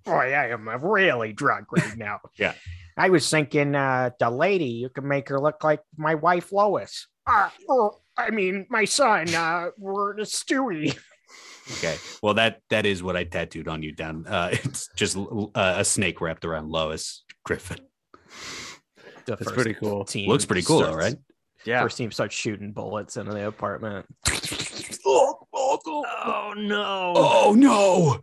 [0.04, 2.20] Boy, I am really drunk right now.
[2.36, 2.54] Yeah.
[2.96, 7.06] I was thinking uh, the lady, you can make her look like my wife Lois.
[7.26, 10.98] Uh, or, I mean, my son, uh, we're Stewie.
[11.78, 11.96] Okay.
[12.22, 14.26] Well, that that is what I tattooed on you down.
[14.26, 17.78] Uh, it's just uh, a snake wrapped around Lois Griffin.
[19.24, 20.04] The That's pretty cool.
[20.04, 21.16] Team Looks pretty cool, though, right?
[21.64, 21.82] Yeah.
[21.82, 24.06] First team starts shooting bullets into the apartment.
[25.06, 27.12] oh, oh, oh, Oh no.
[27.16, 28.20] oh no!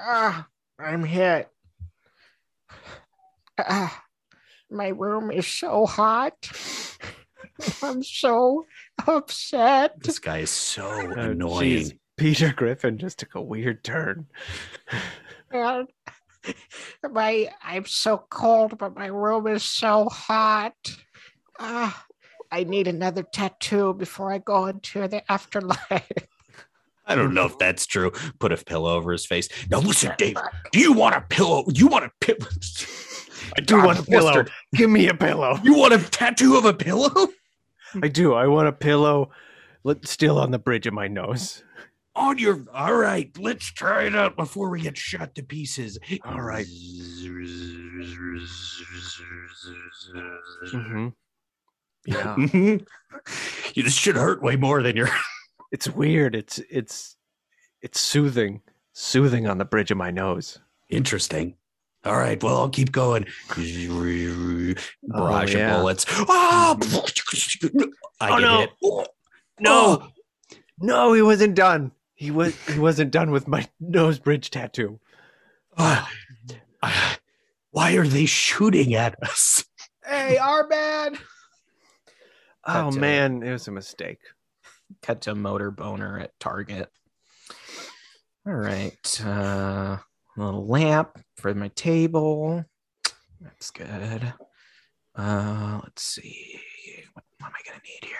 [0.00, 0.46] Ah,
[0.78, 1.48] I'm hit.
[3.58, 4.04] Ah,
[4.70, 6.34] my room is so hot.
[7.82, 8.64] I'm so
[9.06, 10.00] upset.
[10.00, 11.84] This guy is so Oh, annoying.
[11.84, 11.98] jeez.
[12.16, 14.26] Peter Griffin just took a weird turn.
[15.50, 15.88] And
[17.10, 20.74] my I'm so cold, but my room is so hot.
[21.58, 22.04] Ah,
[22.50, 26.08] I need another tattoo before I go into the afterlife.
[27.08, 28.12] I don't know if that's true.
[28.38, 29.48] Put a pillow over his face.
[29.70, 30.36] Now listen, Dave.
[30.72, 31.64] Do you want a pillow?
[31.74, 32.46] You want a pillow?
[33.56, 34.44] I do want a pillow.
[34.74, 35.58] Give me a pillow.
[35.64, 37.28] You want a tattoo of a pillow
[38.02, 38.34] I do.
[38.34, 39.30] I want a pillow.
[40.04, 41.64] Still on the bridge of my nose.
[42.14, 42.62] on your?
[42.74, 45.98] All right, let's try it out before we get shot to pieces.
[46.24, 46.66] All right.
[50.74, 51.08] Mm-hmm.
[52.06, 52.36] Yeah.
[53.74, 55.08] you this should hurt way more than your.
[55.70, 56.34] It's weird.
[56.34, 57.16] It's it's
[57.82, 58.62] it's soothing.
[58.92, 60.58] Soothing on the bridge of my nose.
[60.90, 61.54] Interesting.
[62.04, 62.42] All right.
[62.42, 63.26] Well, I'll keep going.
[63.54, 64.74] Barrage
[65.54, 65.74] Oh, yeah.
[65.74, 66.06] of bullets.
[66.28, 66.76] Ah!
[68.20, 68.58] I Oh, get no.
[68.60, 68.70] hit.
[68.84, 69.06] Oh,
[69.60, 70.08] No.
[70.80, 71.92] No, he wasn't done.
[72.14, 74.98] He was he wasn't done with my nose bridge tattoo.
[75.76, 76.10] Ah.
[77.70, 79.64] why are they shooting at us?
[80.04, 81.14] Hey, our bad.
[82.64, 84.18] Oh Cut to- man, it was a mistake.
[85.02, 86.88] Cut to motor boner at Target.
[88.46, 89.22] All right.
[89.24, 90.00] Uh, a
[90.36, 92.64] little lamp for my table.
[93.40, 94.32] That's good.
[95.14, 96.60] Uh, let's see.
[97.12, 98.16] What, what am I gonna need here?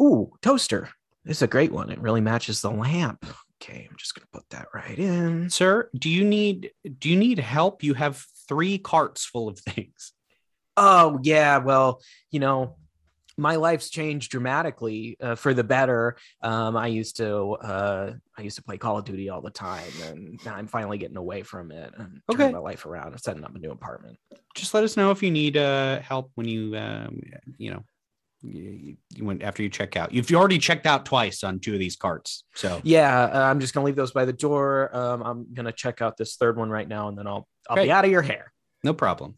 [0.00, 0.88] Ooh, toaster.
[1.24, 1.90] This is a great one.
[1.90, 3.24] It really matches the lamp.
[3.62, 5.50] Okay, I'm just gonna put that right in.
[5.50, 7.84] Sir, do you need do you need help?
[7.84, 10.12] You have three carts full of things.
[10.76, 12.00] Oh yeah, well,
[12.30, 12.76] you know,
[13.36, 16.16] my life's changed dramatically uh, for the better.
[16.42, 19.92] Um, I used to uh, I used to play Call of Duty all the time,
[20.02, 22.38] and now I'm finally getting away from it and Okay.
[22.38, 24.18] turning my life around and setting up a new apartment.
[24.54, 27.20] Just let us know if you need uh, help when you um,
[27.58, 27.84] you know
[28.44, 30.12] you, you went after you check out.
[30.12, 33.72] You've already checked out twice on two of these carts, so Yeah, uh, I'm just
[33.72, 34.94] gonna leave those by the door.
[34.94, 37.84] Um, I'm gonna check out this third one right now, and then I'll I'll Great.
[37.86, 38.52] be out of your hair.
[38.82, 39.36] no problem.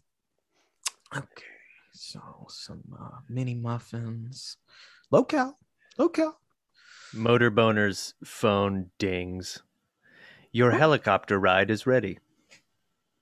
[1.14, 1.44] Okay,
[1.94, 4.56] so some uh, mini muffins,
[5.10, 5.58] local,
[5.96, 6.38] local.
[7.14, 9.62] Motor boner's phone dings.
[10.50, 12.18] Your helicopter ride is ready.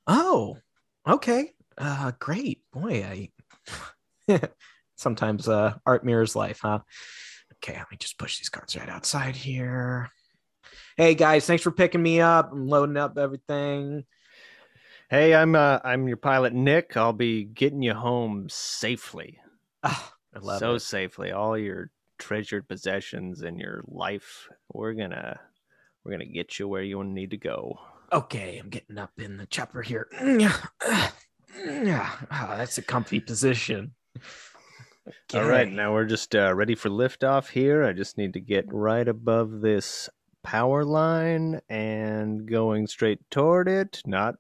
[0.07, 0.59] Oh,
[1.07, 1.53] okay.
[1.79, 2.63] Uh great.
[2.73, 3.31] Boy,
[4.29, 4.41] I
[4.97, 6.81] sometimes uh art mirrors life, huh?
[7.55, 10.11] Okay, let me just push these cards right outside here.
[10.97, 12.53] Hey guys, thanks for picking me up.
[12.53, 14.05] I'm loading up everything.
[15.13, 16.97] Hey, I'm uh, I'm your pilot Nick.
[16.97, 19.41] I'll be getting you home safely.
[19.83, 20.01] I
[20.41, 20.81] love so it.
[20.81, 21.33] safely.
[21.33, 24.49] All your treasured possessions and your life.
[24.73, 25.39] We're gonna
[26.03, 27.79] We're gonna get you where you need to go.
[28.11, 30.09] Okay, I'm getting up in the chopper here.
[30.19, 30.57] Yeah,
[32.33, 33.93] oh, that's a comfy position.
[35.35, 37.85] All right, now we're just uh, ready for liftoff here.
[37.85, 40.09] I just need to get right above this
[40.43, 44.01] power line and going straight toward it.
[44.07, 44.37] Not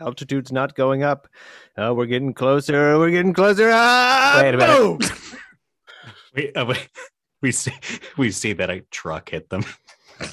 [0.00, 1.28] altitude's not going up.
[1.76, 2.98] Uh, we're getting closer.
[2.98, 3.70] We're getting closer.
[3.72, 5.12] Ah, Wait a minute.
[6.32, 6.76] We, uh, we,
[7.42, 7.72] we see
[8.16, 9.64] we see that a truck hit them.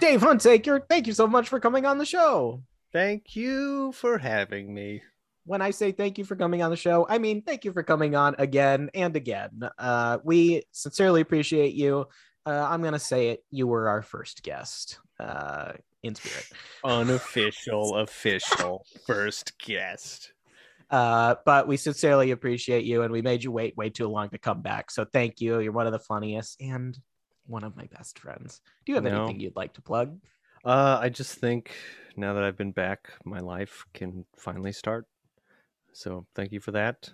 [0.00, 2.62] Dave Hunsaker, thank you so much for coming on the show.
[2.92, 5.02] Thank you for having me.
[5.44, 7.82] When I say thank you for coming on the show, I mean thank you for
[7.82, 9.68] coming on again and again.
[9.78, 12.06] Uh, we sincerely appreciate you.
[12.46, 13.44] Uh, I'm gonna say it.
[13.50, 15.72] You were our first guest uh,
[16.06, 16.46] in spirit.
[16.84, 20.32] Unofficial, official first guest.
[20.90, 24.38] Uh, but we sincerely appreciate you, and we made you wait way too long to
[24.38, 24.90] come back.
[24.90, 25.58] So thank you.
[25.60, 26.96] You're one of the funniest and
[27.46, 28.60] one of my best friends.
[28.84, 29.24] Do you have No.
[29.24, 30.18] anything you'd like to plug?
[30.64, 31.72] Uh, I just think
[32.16, 35.06] now that I've been back, my life can finally start.
[35.92, 37.10] So thank you for that.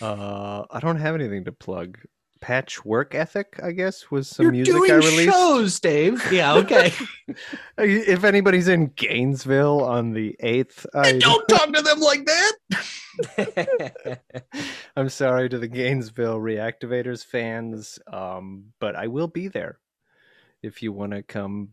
[0.00, 1.98] Uh, I don't have anything to plug.
[2.44, 5.32] Patchwork Ethic, I guess, was some You're music doing I released.
[5.32, 6.30] shows, Dave.
[6.30, 6.92] Yeah, okay.
[7.78, 14.20] If anybody's in Gainesville on the eighth, I, Don't talk to them like that.
[14.96, 19.78] I'm sorry to the Gainesville Reactivators fans, um, but I will be there
[20.62, 21.70] if you want to come.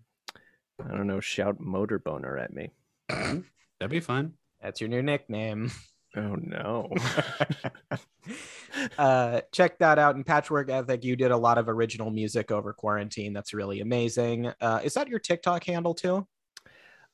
[0.82, 2.72] I don't know, shout motor boner at me.
[3.10, 3.44] That'd
[3.90, 4.36] be fun.
[4.62, 5.70] That's your new nickname.
[6.16, 6.90] Oh no.
[8.98, 11.04] uh, check that out in Patchwork Ethic.
[11.04, 13.34] You did a lot of original music over quarantine.
[13.34, 14.52] That's really amazing.
[14.60, 16.28] Uh, is that your TikTok handle too?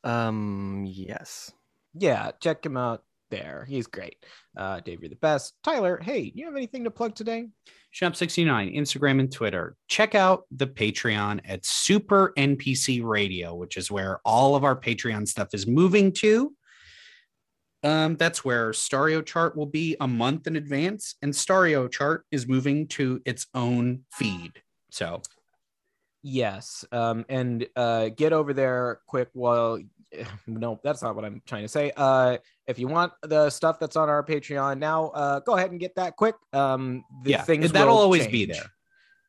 [0.03, 1.51] um, yes.
[1.93, 3.65] Yeah, check him out there.
[3.67, 4.17] He's great.
[4.55, 5.53] Uh, Dave, you're the best.
[5.63, 7.47] Tyler, hey, you have anything to plug today?
[7.93, 9.75] Shop69, Instagram and Twitter.
[9.87, 15.27] Check out the Patreon at Super NPC Radio, which is where all of our Patreon
[15.27, 16.53] stuff is moving to.
[17.87, 22.47] Um, that's where Stario Chart will be a month in advance, and Stario Chart is
[22.47, 24.61] moving to its own feed.
[24.89, 25.21] So
[26.23, 26.83] Yes.
[26.91, 29.29] Um, and uh, get over there quick.
[29.33, 29.79] Well,
[30.47, 31.91] no, that's not what I'm trying to say.
[31.95, 35.79] Uh, if you want the stuff that's on our Patreon now, uh, go ahead and
[35.79, 36.35] get that quick.
[36.51, 38.65] Um, the yeah, things that'll always be there.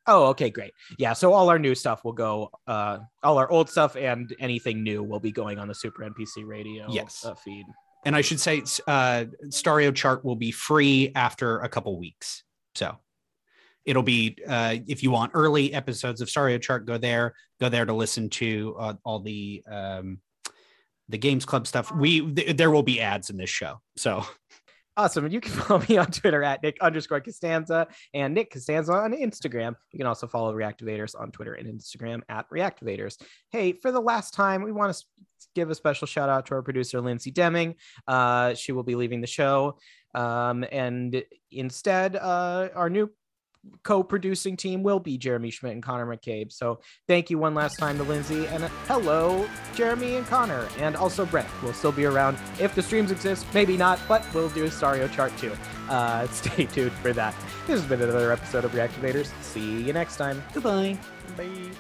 [0.09, 0.73] Oh, okay, great.
[0.99, 2.51] Yeah, so all our new stuff will go.
[2.67, 6.47] Uh, all our old stuff and anything new will be going on the Super NPC
[6.47, 7.27] Radio Yes.
[7.27, 7.67] uh, feed.
[8.05, 12.45] And I should say, uh, Stario Chart will be free after a couple weeks.
[12.75, 12.97] So
[13.85, 17.35] it'll be uh, if you want early episodes of Stario Chart, go there.
[17.61, 20.21] Go there to listen to uh, all the um,
[21.09, 21.91] the Games Club stuff.
[21.91, 23.81] We th- there will be ads in this show.
[23.97, 24.25] So
[24.99, 25.25] Awesome.
[25.25, 29.13] And you can follow me on Twitter at Nick underscore Costanza and Nick Costanza on
[29.13, 29.77] Instagram.
[29.93, 33.17] You can also follow Reactivators on Twitter and Instagram at Reactivators.
[33.51, 35.05] Hey, for the last time, we want to
[35.55, 37.77] give a special shout out to our producer, Lindsay Deming.
[38.09, 39.79] Uh, she will be leaving the show.
[40.17, 41.23] Um, and
[41.53, 43.09] instead, uh, our new
[43.83, 46.53] co-producing team will be Jeremy Schmidt and Connor McCabe.
[46.53, 51.27] So thank you one last time to Lindsay and hello, Jeremy and Connor, and also
[51.27, 53.47] Brett will still be around if the streams exist.
[53.55, 55.53] Maybe not, but we'll do a Stario chart too.
[55.89, 57.35] Uh, stay tuned for that.
[57.67, 59.33] This has been another episode of Reactivators.
[59.41, 60.43] See you next time.
[60.53, 60.99] Goodbye.
[61.35, 61.71] Bye.